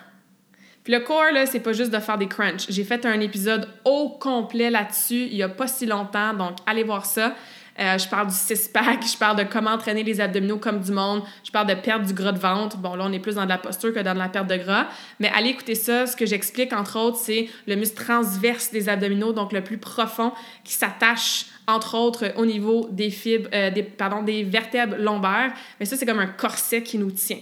[0.85, 2.67] Puis le core, là, c'est pas juste de faire des crunchs.
[2.69, 6.85] J'ai fait un épisode au complet là-dessus il y a pas si longtemps, donc allez
[6.85, 7.35] voir ça.
[7.81, 11.23] Euh, je parle du six-pack, je parle de comment entraîner les abdominaux comme du monde,
[11.43, 12.77] je parle de perdre du gras de ventre.
[12.77, 14.57] Bon, là, on est plus dans de la posture que dans de la perte de
[14.57, 14.87] gras.
[15.19, 16.07] Mais allez écouter ça.
[16.07, 20.33] Ce que j'explique, entre autres, c'est le muscle transverse des abdominaux, donc le plus profond,
[20.63, 25.53] qui s'attache, entre autres, au niveau des fibres, euh, des, pardon, des vertèbres lombaires.
[25.81, 27.41] Mais ça, c'est comme un corset qui nous tient.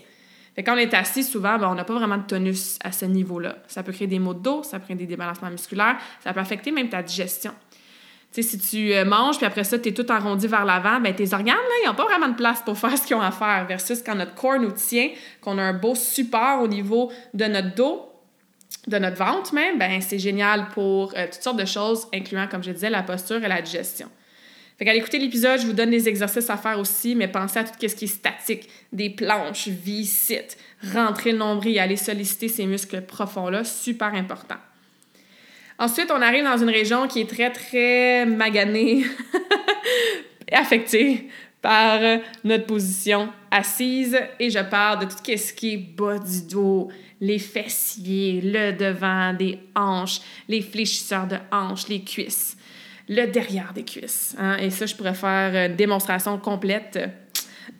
[0.58, 3.56] Quand on est assis, souvent, ben, on n'a pas vraiment de tonus à ce niveau-là.
[3.68, 6.40] Ça peut créer des maux de dos, ça peut créer des débalancements musculaires, ça peut
[6.40, 7.52] affecter même ta digestion.
[8.32, 11.34] Si tu euh, manges, puis après ça, tu es tout arrondi vers l'avant, ben tes
[11.34, 13.66] organes, ils n'ont pas vraiment de place pour faire ce qu'ils ont à faire.
[13.66, 17.74] Versus quand notre corps nous tient, qu'on a un beau support au niveau de notre
[17.74, 18.08] dos,
[18.86, 22.62] de notre ventre même, ben c'est génial pour euh, toutes sortes de choses, incluant, comme
[22.62, 24.08] je disais, la posture et la digestion.
[24.82, 27.62] Fait qu'à l'écouter l'épisode, je vous donne des exercices à faire aussi, mais pensez à
[27.62, 30.58] tout ce qui est statique, des planches, visites,
[30.92, 34.56] rentrer le nombril, aller solliciter ces muscles profonds-là, super important.
[35.78, 39.04] Ensuite, on arrive dans une région qui est très, très maganée,
[40.50, 41.28] affectée
[41.60, 42.00] par
[42.42, 44.18] notre position assise.
[44.40, 46.88] Et je parle de tout ce qui est bas du dos,
[47.20, 52.56] les fessiers, le devant des hanches, les fléchisseurs de hanches, les cuisses
[53.08, 54.34] le derrière des cuisses.
[54.38, 54.56] Hein.
[54.58, 56.98] Et ça, je pourrais faire une démonstration complète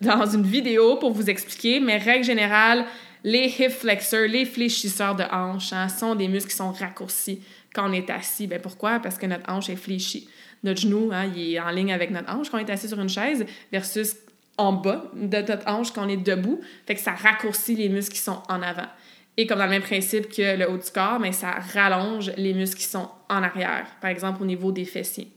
[0.01, 2.85] dans une vidéo pour vous expliquer, mais règle générale,
[3.25, 7.41] les hip flexors, les fléchisseurs de hanches, hein, sont des muscles qui sont raccourcis
[7.73, 8.47] quand on est assis.
[8.47, 8.99] Ben pourquoi?
[8.99, 10.29] Parce que notre hanche est fléchie.
[10.65, 13.01] Notre genou, hein, il est en ligne avec notre hanche quand on est assis sur
[13.01, 14.17] une chaise versus
[14.59, 16.61] en bas de notre hanche quand on est debout.
[16.87, 18.89] Fait que ça raccourcit les muscles qui sont en avant.
[19.37, 22.53] Et comme dans le même principe que le haut du corps, mais ça rallonge les
[22.53, 25.33] muscles qui sont en arrière, par exemple au niveau des fessiers.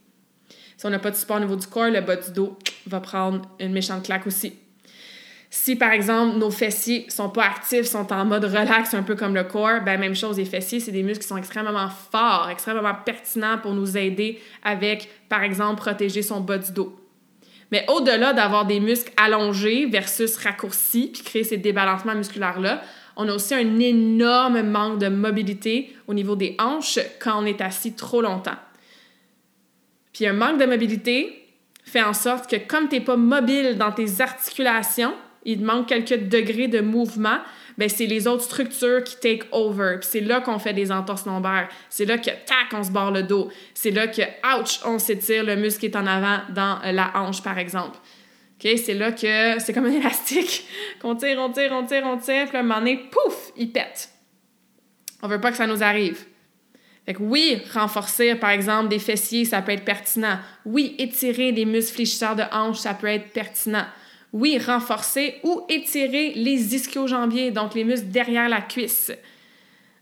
[0.77, 2.99] Si on n'a pas de support au niveau du corps, le bas du dos va
[2.99, 4.53] prendre une méchante claque aussi.
[5.49, 9.33] Si par exemple nos fessiers sont pas actifs, sont en mode relax, un peu comme
[9.33, 12.93] le corps, ben même chose, les fessiers, c'est des muscles qui sont extrêmement forts, extrêmement
[13.05, 16.99] pertinents pour nous aider avec, par exemple, protéger son bas du dos.
[17.71, 22.81] Mais au-delà d'avoir des muscles allongés versus raccourcis, puis créer ces débalancements musculaires-là,
[23.15, 27.61] on a aussi un énorme manque de mobilité au niveau des hanches quand on est
[27.61, 28.57] assis trop longtemps.
[30.13, 31.47] Puis un manque de mobilité
[31.83, 35.13] fait en sorte que comme tu n'es pas mobile dans tes articulations,
[35.45, 37.37] il manque quelques degrés de mouvement,
[37.77, 39.97] ben c'est les autres structures qui take over.
[39.99, 41.69] Puis c'est là qu'on fait des entorses lombaires.
[41.89, 43.49] C'est là que tac, on se barre le dos.
[43.73, 47.43] C'est là que ouch, on s'étire, le muscle qui est en avant dans la hanche
[47.43, 47.97] par exemple.
[48.55, 48.77] OK?
[48.77, 50.65] C'est là que c'est comme un élastique
[51.01, 53.71] qu'on tire, on tire, on tire, on tire, puis à un moment donné, pouf, il
[53.71, 54.09] pète.
[55.21, 56.25] On veut pas que ça nous arrive.
[57.05, 60.39] Fait que oui, renforcer, par exemple, des fessiers, ça peut être pertinent.
[60.65, 63.85] Oui, étirer les muscles fléchisseurs de hanche, ça peut être pertinent.
[64.33, 69.11] Oui, renforcer ou étirer les ischio-jambiers, donc les muscles derrière la cuisse.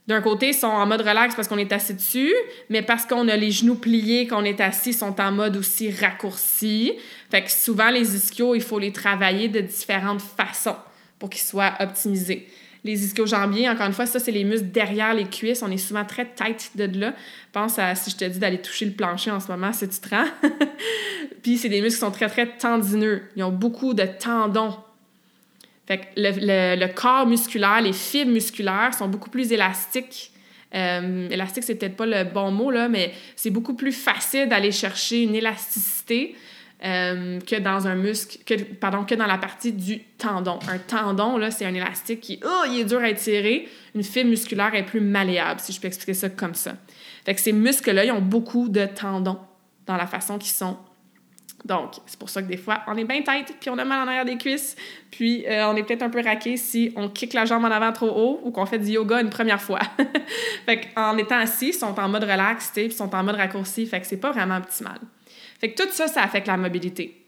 [0.06, 2.34] D'un côté, ils sont en mode relax parce qu'on est assis dessus,
[2.68, 5.90] mais parce qu'on a les genoux pliés, qu'on est assis, ils sont en mode aussi
[5.90, 6.92] raccourci.
[7.34, 10.76] Fait que souvent, les ischios, il faut les travailler de différentes façons
[11.18, 12.46] pour qu'ils soient optimisés.
[12.84, 15.60] Les ischio-jambiers, encore une fois, ça, c'est les muscles derrière les cuisses.
[15.64, 17.12] On est souvent très tight de là.
[17.50, 19.98] Pense à si je te dis d'aller toucher le plancher en ce moment, si tu
[19.98, 20.14] te.
[21.42, 23.22] Puis c'est des muscles qui sont très, très tendineux.
[23.34, 24.76] Ils ont beaucoup de tendons.
[25.88, 30.30] Fait que le, le, corps musculaire, les fibres musculaires sont beaucoup plus élastiques.
[30.72, 34.70] Euh, élastique, c'est peut-être pas le bon mot, là, mais c'est beaucoup plus facile d'aller
[34.70, 36.36] chercher une élasticité
[36.84, 40.58] euh, que dans un muscle, que, pardon, que dans la partie du tendon.
[40.68, 43.68] Un tendon, là, c'est un élastique qui, oh, il est dur à étirer.
[43.94, 46.74] Une fibre musculaire est plus malléable, si je peux expliquer ça comme ça.
[47.24, 49.38] Fait que ces muscles-là, ils ont beaucoup de tendons
[49.86, 50.76] dans la façon qu'ils sont.
[51.64, 54.06] Donc, c'est pour ça que des fois, on est bien tête, puis on a mal
[54.06, 54.76] en arrière des cuisses,
[55.10, 57.92] puis euh, on est peut-être un peu raqué si on kick la jambe en avant
[57.92, 59.80] trop haut ou qu'on fait du yoga une première fois.
[60.66, 64.00] fait qu'en étant assis, ils sont en mode relax, ils sont en mode raccourci, fait
[64.00, 64.98] que c'est pas vraiment optimal.
[65.68, 67.24] Tout ça, ça affecte la mobilité.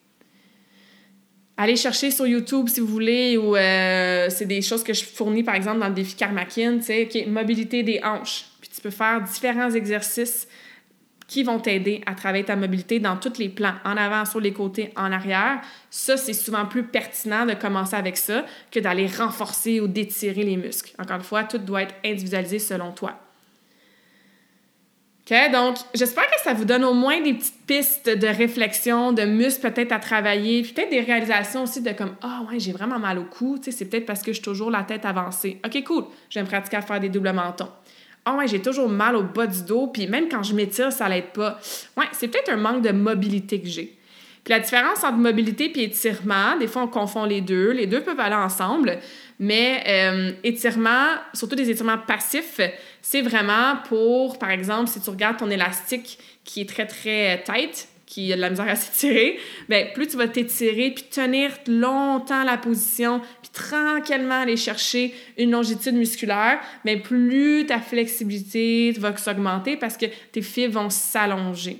[1.58, 5.42] Allez chercher sur YouTube si vous voulez, ou euh, c'est des choses que je fournis
[5.42, 8.44] par exemple dans le défi Karmakin, tu sais, mobilité des hanches.
[8.60, 10.46] Puis tu peux faire différents exercices
[11.26, 14.52] qui vont t'aider à travailler ta mobilité dans tous les plans, en avant, sur les
[14.52, 15.60] côtés, en arrière.
[15.90, 20.56] Ça, c'est souvent plus pertinent de commencer avec ça que d'aller renforcer ou d'étirer les
[20.56, 20.92] muscles.
[20.98, 23.18] Encore une fois, tout doit être individualisé selon toi.
[25.28, 25.50] OK?
[25.52, 29.70] Donc, j'espère que ça vous donne au moins des petites pistes de réflexion, de muscles
[29.70, 33.18] peut-être à travailler, puis peut-être des réalisations aussi de comme Ah, ouais, j'ai vraiment mal
[33.18, 33.58] au cou.
[33.58, 35.60] Tu sais, c'est peut-être parce que je suis toujours la tête avancée.
[35.64, 36.04] OK, cool.
[36.30, 37.68] Je vais me pratiquer à faire des doubles mentons.
[38.24, 41.08] Ah, ouais, j'ai toujours mal au bas du dos, puis même quand je m'étire, ça
[41.08, 41.60] l'aide pas.
[41.96, 43.96] Ouais, c'est peut-être un manque de mobilité que j'ai.
[44.46, 47.72] Puis la différence entre mobilité et étirement, des fois on confond les deux.
[47.72, 48.98] Les deux peuvent aller ensemble,
[49.40, 52.60] mais euh, étirement, surtout des étirements passifs,
[53.08, 57.86] c'est vraiment pour, par exemple, si tu regardes ton élastique qui est très, très tight,
[58.04, 59.38] qui a de la misère à s'étirer,
[59.68, 65.52] bien, plus tu vas t'étirer puis tenir longtemps la position puis tranquillement aller chercher une
[65.52, 71.78] longitude musculaire, bien, plus ta flexibilité va s'augmenter parce que tes fibres vont s'allonger.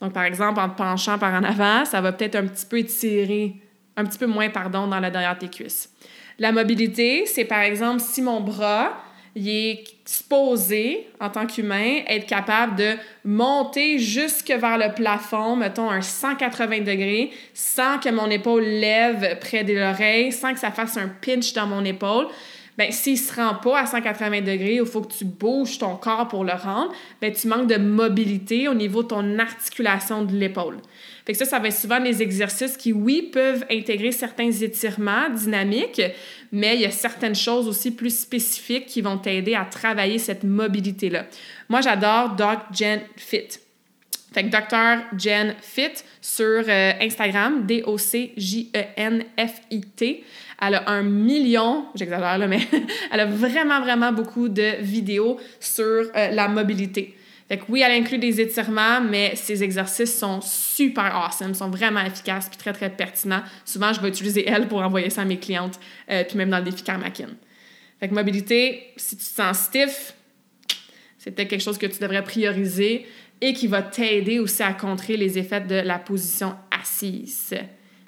[0.00, 2.78] Donc, par exemple, en te penchant par en avant, ça va peut-être un petit peu
[2.78, 3.56] étirer,
[3.98, 5.90] un petit peu moins, pardon, dans la derrière de tes cuisses.
[6.38, 9.02] La mobilité, c'est par exemple si mon bras,
[9.36, 15.90] il est supposé, en tant qu'humain, être capable de monter jusque vers le plafond, mettons
[15.90, 20.96] un 180 degrés, sans que mon épaule lève près de l'oreille, sans que ça fasse
[20.96, 22.28] un pinch dans mon épaule.
[22.78, 26.28] Ben, s'il se rend pas à 180 degrés, il faut que tu bouges ton corps
[26.28, 30.78] pour le rendre, ben, tu manques de mobilité au niveau de ton articulation de l'épaule.
[31.26, 35.28] Fait que ça, ça va être souvent des exercices qui, oui, peuvent intégrer certains étirements
[35.28, 36.00] dynamiques,
[36.52, 40.44] mais il y a certaines choses aussi plus spécifiques qui vont t'aider à travailler cette
[40.44, 41.26] mobilité-là.
[41.68, 43.48] Moi, j'adore Doc Gen Fit.
[44.32, 45.02] Fait que Dr.
[45.18, 48.34] Jen Fit sur euh, Instagram, D-O-C-J-E-N-F-I-T.
[50.60, 52.60] Elle a un million, j'exagère là, mais
[53.10, 57.16] elle a vraiment, vraiment beaucoup de vidéos sur euh, la mobilité.
[57.48, 62.00] Fait que oui, elle inclut des étirements, mais ces exercices sont super awesome, sont vraiment
[62.00, 63.42] efficaces puis très, très pertinents.
[63.64, 65.78] Souvent, je vais utiliser elle pour envoyer ça à mes clientes,
[66.10, 67.28] euh, puis même dans le défi Karmakin.
[68.00, 70.14] Fait que mobilité, si tu te sens stiff,
[71.18, 73.06] c'est peut-être quelque chose que tu devrais prioriser
[73.40, 77.54] et qui va t'aider aussi à contrer les effets de la position assise.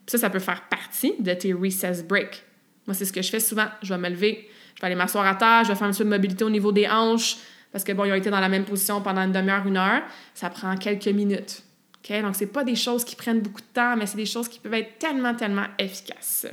[0.07, 2.43] Ça, ça peut faire partie de tes recess breaks.
[2.87, 3.67] Moi, c'est ce que je fais souvent.
[3.83, 5.99] Je vais me lever, je vais aller m'asseoir à terre, je vais faire un petit
[5.99, 7.37] peu de mobilité au niveau des hanches,
[7.73, 10.03] parce que bon, ils ont été dans la même position pendant une demi-heure, une heure.
[10.35, 11.63] Ça prend quelques minutes.
[11.99, 12.23] OK?
[12.23, 14.59] Donc, c'est pas des choses qui prennent beaucoup de temps, mais c'est des choses qui
[14.59, 16.47] peuvent être tellement, tellement efficaces.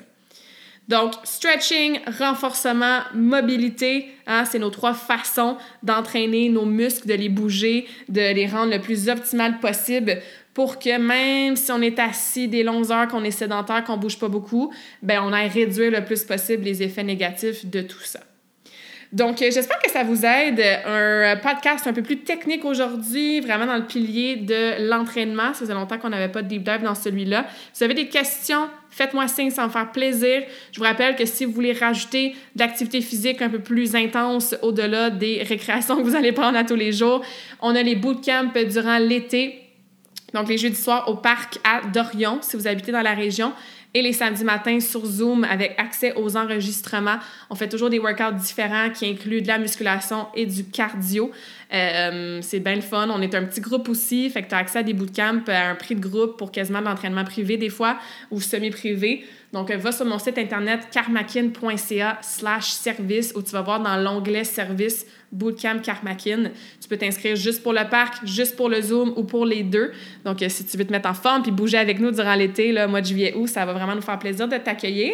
[0.88, 7.88] Donc, stretching, renforcement, mobilité, hein, c'est nos trois façons d'entraîner nos muscles, de les bouger,
[8.08, 10.22] de les rendre le plus optimal possible
[10.54, 14.20] pour que même si on est assis des longues heures, qu'on est sédentaire, qu'on bouge
[14.20, 18.20] pas beaucoup, ben on aille réduire le plus possible les effets négatifs de tout ça.
[19.12, 20.62] Donc, euh, j'espère que ça vous aide.
[20.86, 25.54] Un podcast un peu plus technique aujourd'hui, vraiment dans le pilier de l'entraînement.
[25.54, 27.46] Ça faisait longtemps qu'on n'avait pas de deep dive dans celui-là.
[27.74, 30.44] Si vous avez des questions, faites-moi signe, ça me faire plaisir.
[30.72, 34.56] Je vous rappelle que si vous voulez rajouter de l'activité physique un peu plus intense
[34.62, 37.24] au-delà des récréations que vous allez prendre à tous les jours,
[37.62, 39.62] on a les bootcamps durant l'été
[40.36, 43.54] donc, les jeudis soirs au parc à Dorion, si vous habitez dans la région.
[43.96, 47.18] Et les samedis matins sur Zoom avec accès aux enregistrements.
[47.50, 51.32] On fait toujours des workouts différents qui incluent de la musculation et du cardio.
[51.76, 53.10] Euh, c'est bien le fun.
[53.10, 55.72] On est un petit groupe aussi, fait que tu as accès à des bootcamps à
[55.72, 57.98] un prix de groupe pour quasiment de l'entraînement privé des fois
[58.32, 59.26] ou semi-privé.
[59.52, 64.44] Donc, va sur mon site internet karmakin.ca slash service où tu vas voir dans l'onglet
[64.44, 66.52] service Bootcamp Karmakin.
[66.82, 69.92] Tu peux t'inscrire juste pour le parc, juste pour le Zoom ou pour les deux.
[70.24, 72.72] Donc, euh, si tu veux te mettre en forme puis bouger avec nous durant l'été,
[72.72, 75.14] le mois de juillet-août, ça va vraiment nous faire plaisir de t'accueillir.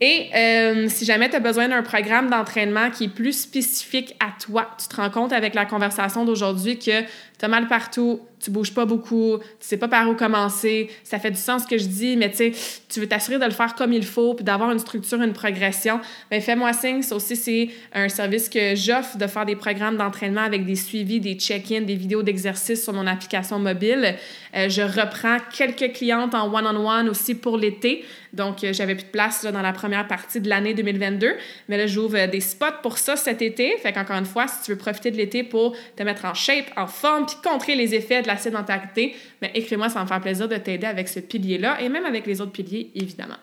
[0.00, 4.28] Et euh, si jamais tu as besoin d'un programme d'entraînement qui est plus spécifique à
[4.40, 7.02] toi, tu te rends compte avec la conversation d'aujourd'hui que
[7.38, 11.18] tu as mal partout, tu bouges pas beaucoup, tu sais pas par où commencer, ça
[11.18, 12.52] fait du sens ce que je dis, mais tu
[12.88, 16.00] tu veux t'assurer de le faire comme il faut, puis d'avoir une structure, une progression,
[16.30, 17.02] bien fais-moi signe.
[17.02, 21.20] Ça aussi, c'est un service que j'offre de faire des programmes d'entraînement avec des suivis,
[21.20, 24.16] des check-ins, des vidéos d'exercice sur mon application mobile.
[24.56, 28.04] Euh, je reprends quelques clientes en one-on-one aussi pour l'été.
[28.32, 31.34] Donc, euh, j'avais plus de place là, dans la première partie de l'année 2022.
[31.68, 33.76] Mais là, j'ouvre des spots pour ça cet été.
[33.82, 36.66] Fait qu'encore une fois, si tu veux profiter de l'été pour te mettre en shape,
[36.76, 40.20] en forme, puis contrer les effets de la sédentarité, mais écris-moi, ça va me faire
[40.20, 43.36] plaisir de t'aider avec ce pilier-là et même avec les autres piliers, évidemment.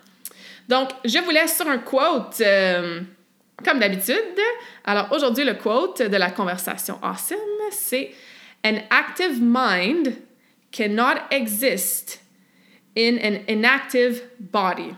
[0.67, 3.01] Donc, je vous laisse sur un quote, euh,
[3.63, 4.15] comme d'habitude.
[4.83, 7.37] Alors, aujourd'hui, le quote de la conversation awesome,
[7.71, 8.11] c'est
[8.65, 10.15] An active mind
[10.71, 12.19] cannot exist
[12.97, 14.95] in an inactive body.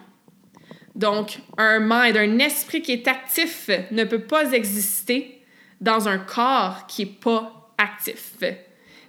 [0.95, 5.43] Donc, un mind, un esprit qui est actif ne peut pas exister
[5.81, 8.35] dans un corps qui n'est pas actif.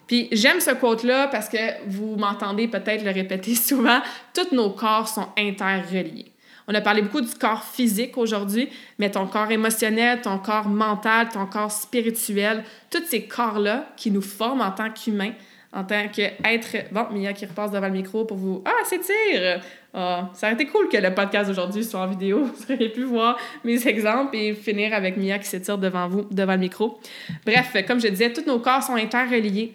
[0.09, 4.01] Puis j'aime ce quote-là parce que vous m'entendez peut-être le répéter souvent,
[4.35, 6.33] tous nos corps sont interreliés.
[6.67, 11.29] On a parlé beaucoup du corps physique aujourd'hui, mais ton corps émotionnel, ton corps mental,
[11.33, 15.33] ton corps spirituel, tous ces corps-là qui nous forment en tant qu'humains,
[15.73, 16.77] en tant qu'être.
[16.93, 18.63] Bon, Mia qui repasse devant le micro pour vous.
[18.67, 19.63] Ah, s'étire!
[19.95, 22.45] Ah, ça aurait été cool que le podcast d'aujourd'hui soit en vidéo.
[22.55, 26.53] Vous auriez pu voir mes exemples et finir avec Mia qui s'étire devant vous, devant
[26.53, 27.01] le micro.
[27.47, 29.75] Bref, comme je disais, tous nos corps sont interreliés.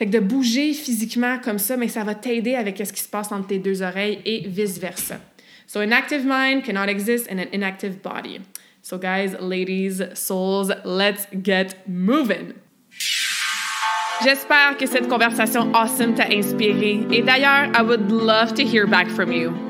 [0.00, 3.08] Fait que de bouger physiquement comme ça, mais ça va t'aider avec ce qui se
[3.08, 5.20] passe entre tes deux oreilles et vice-versa.
[5.66, 8.40] So an active mind cannot exist in an inactive body.
[8.80, 12.54] So guys, ladies, souls, let's get moving.
[14.24, 17.06] J'espère que cette conversation awesome t'a inspiré.
[17.12, 19.69] Et d'ailleurs, I would love to hear back from you.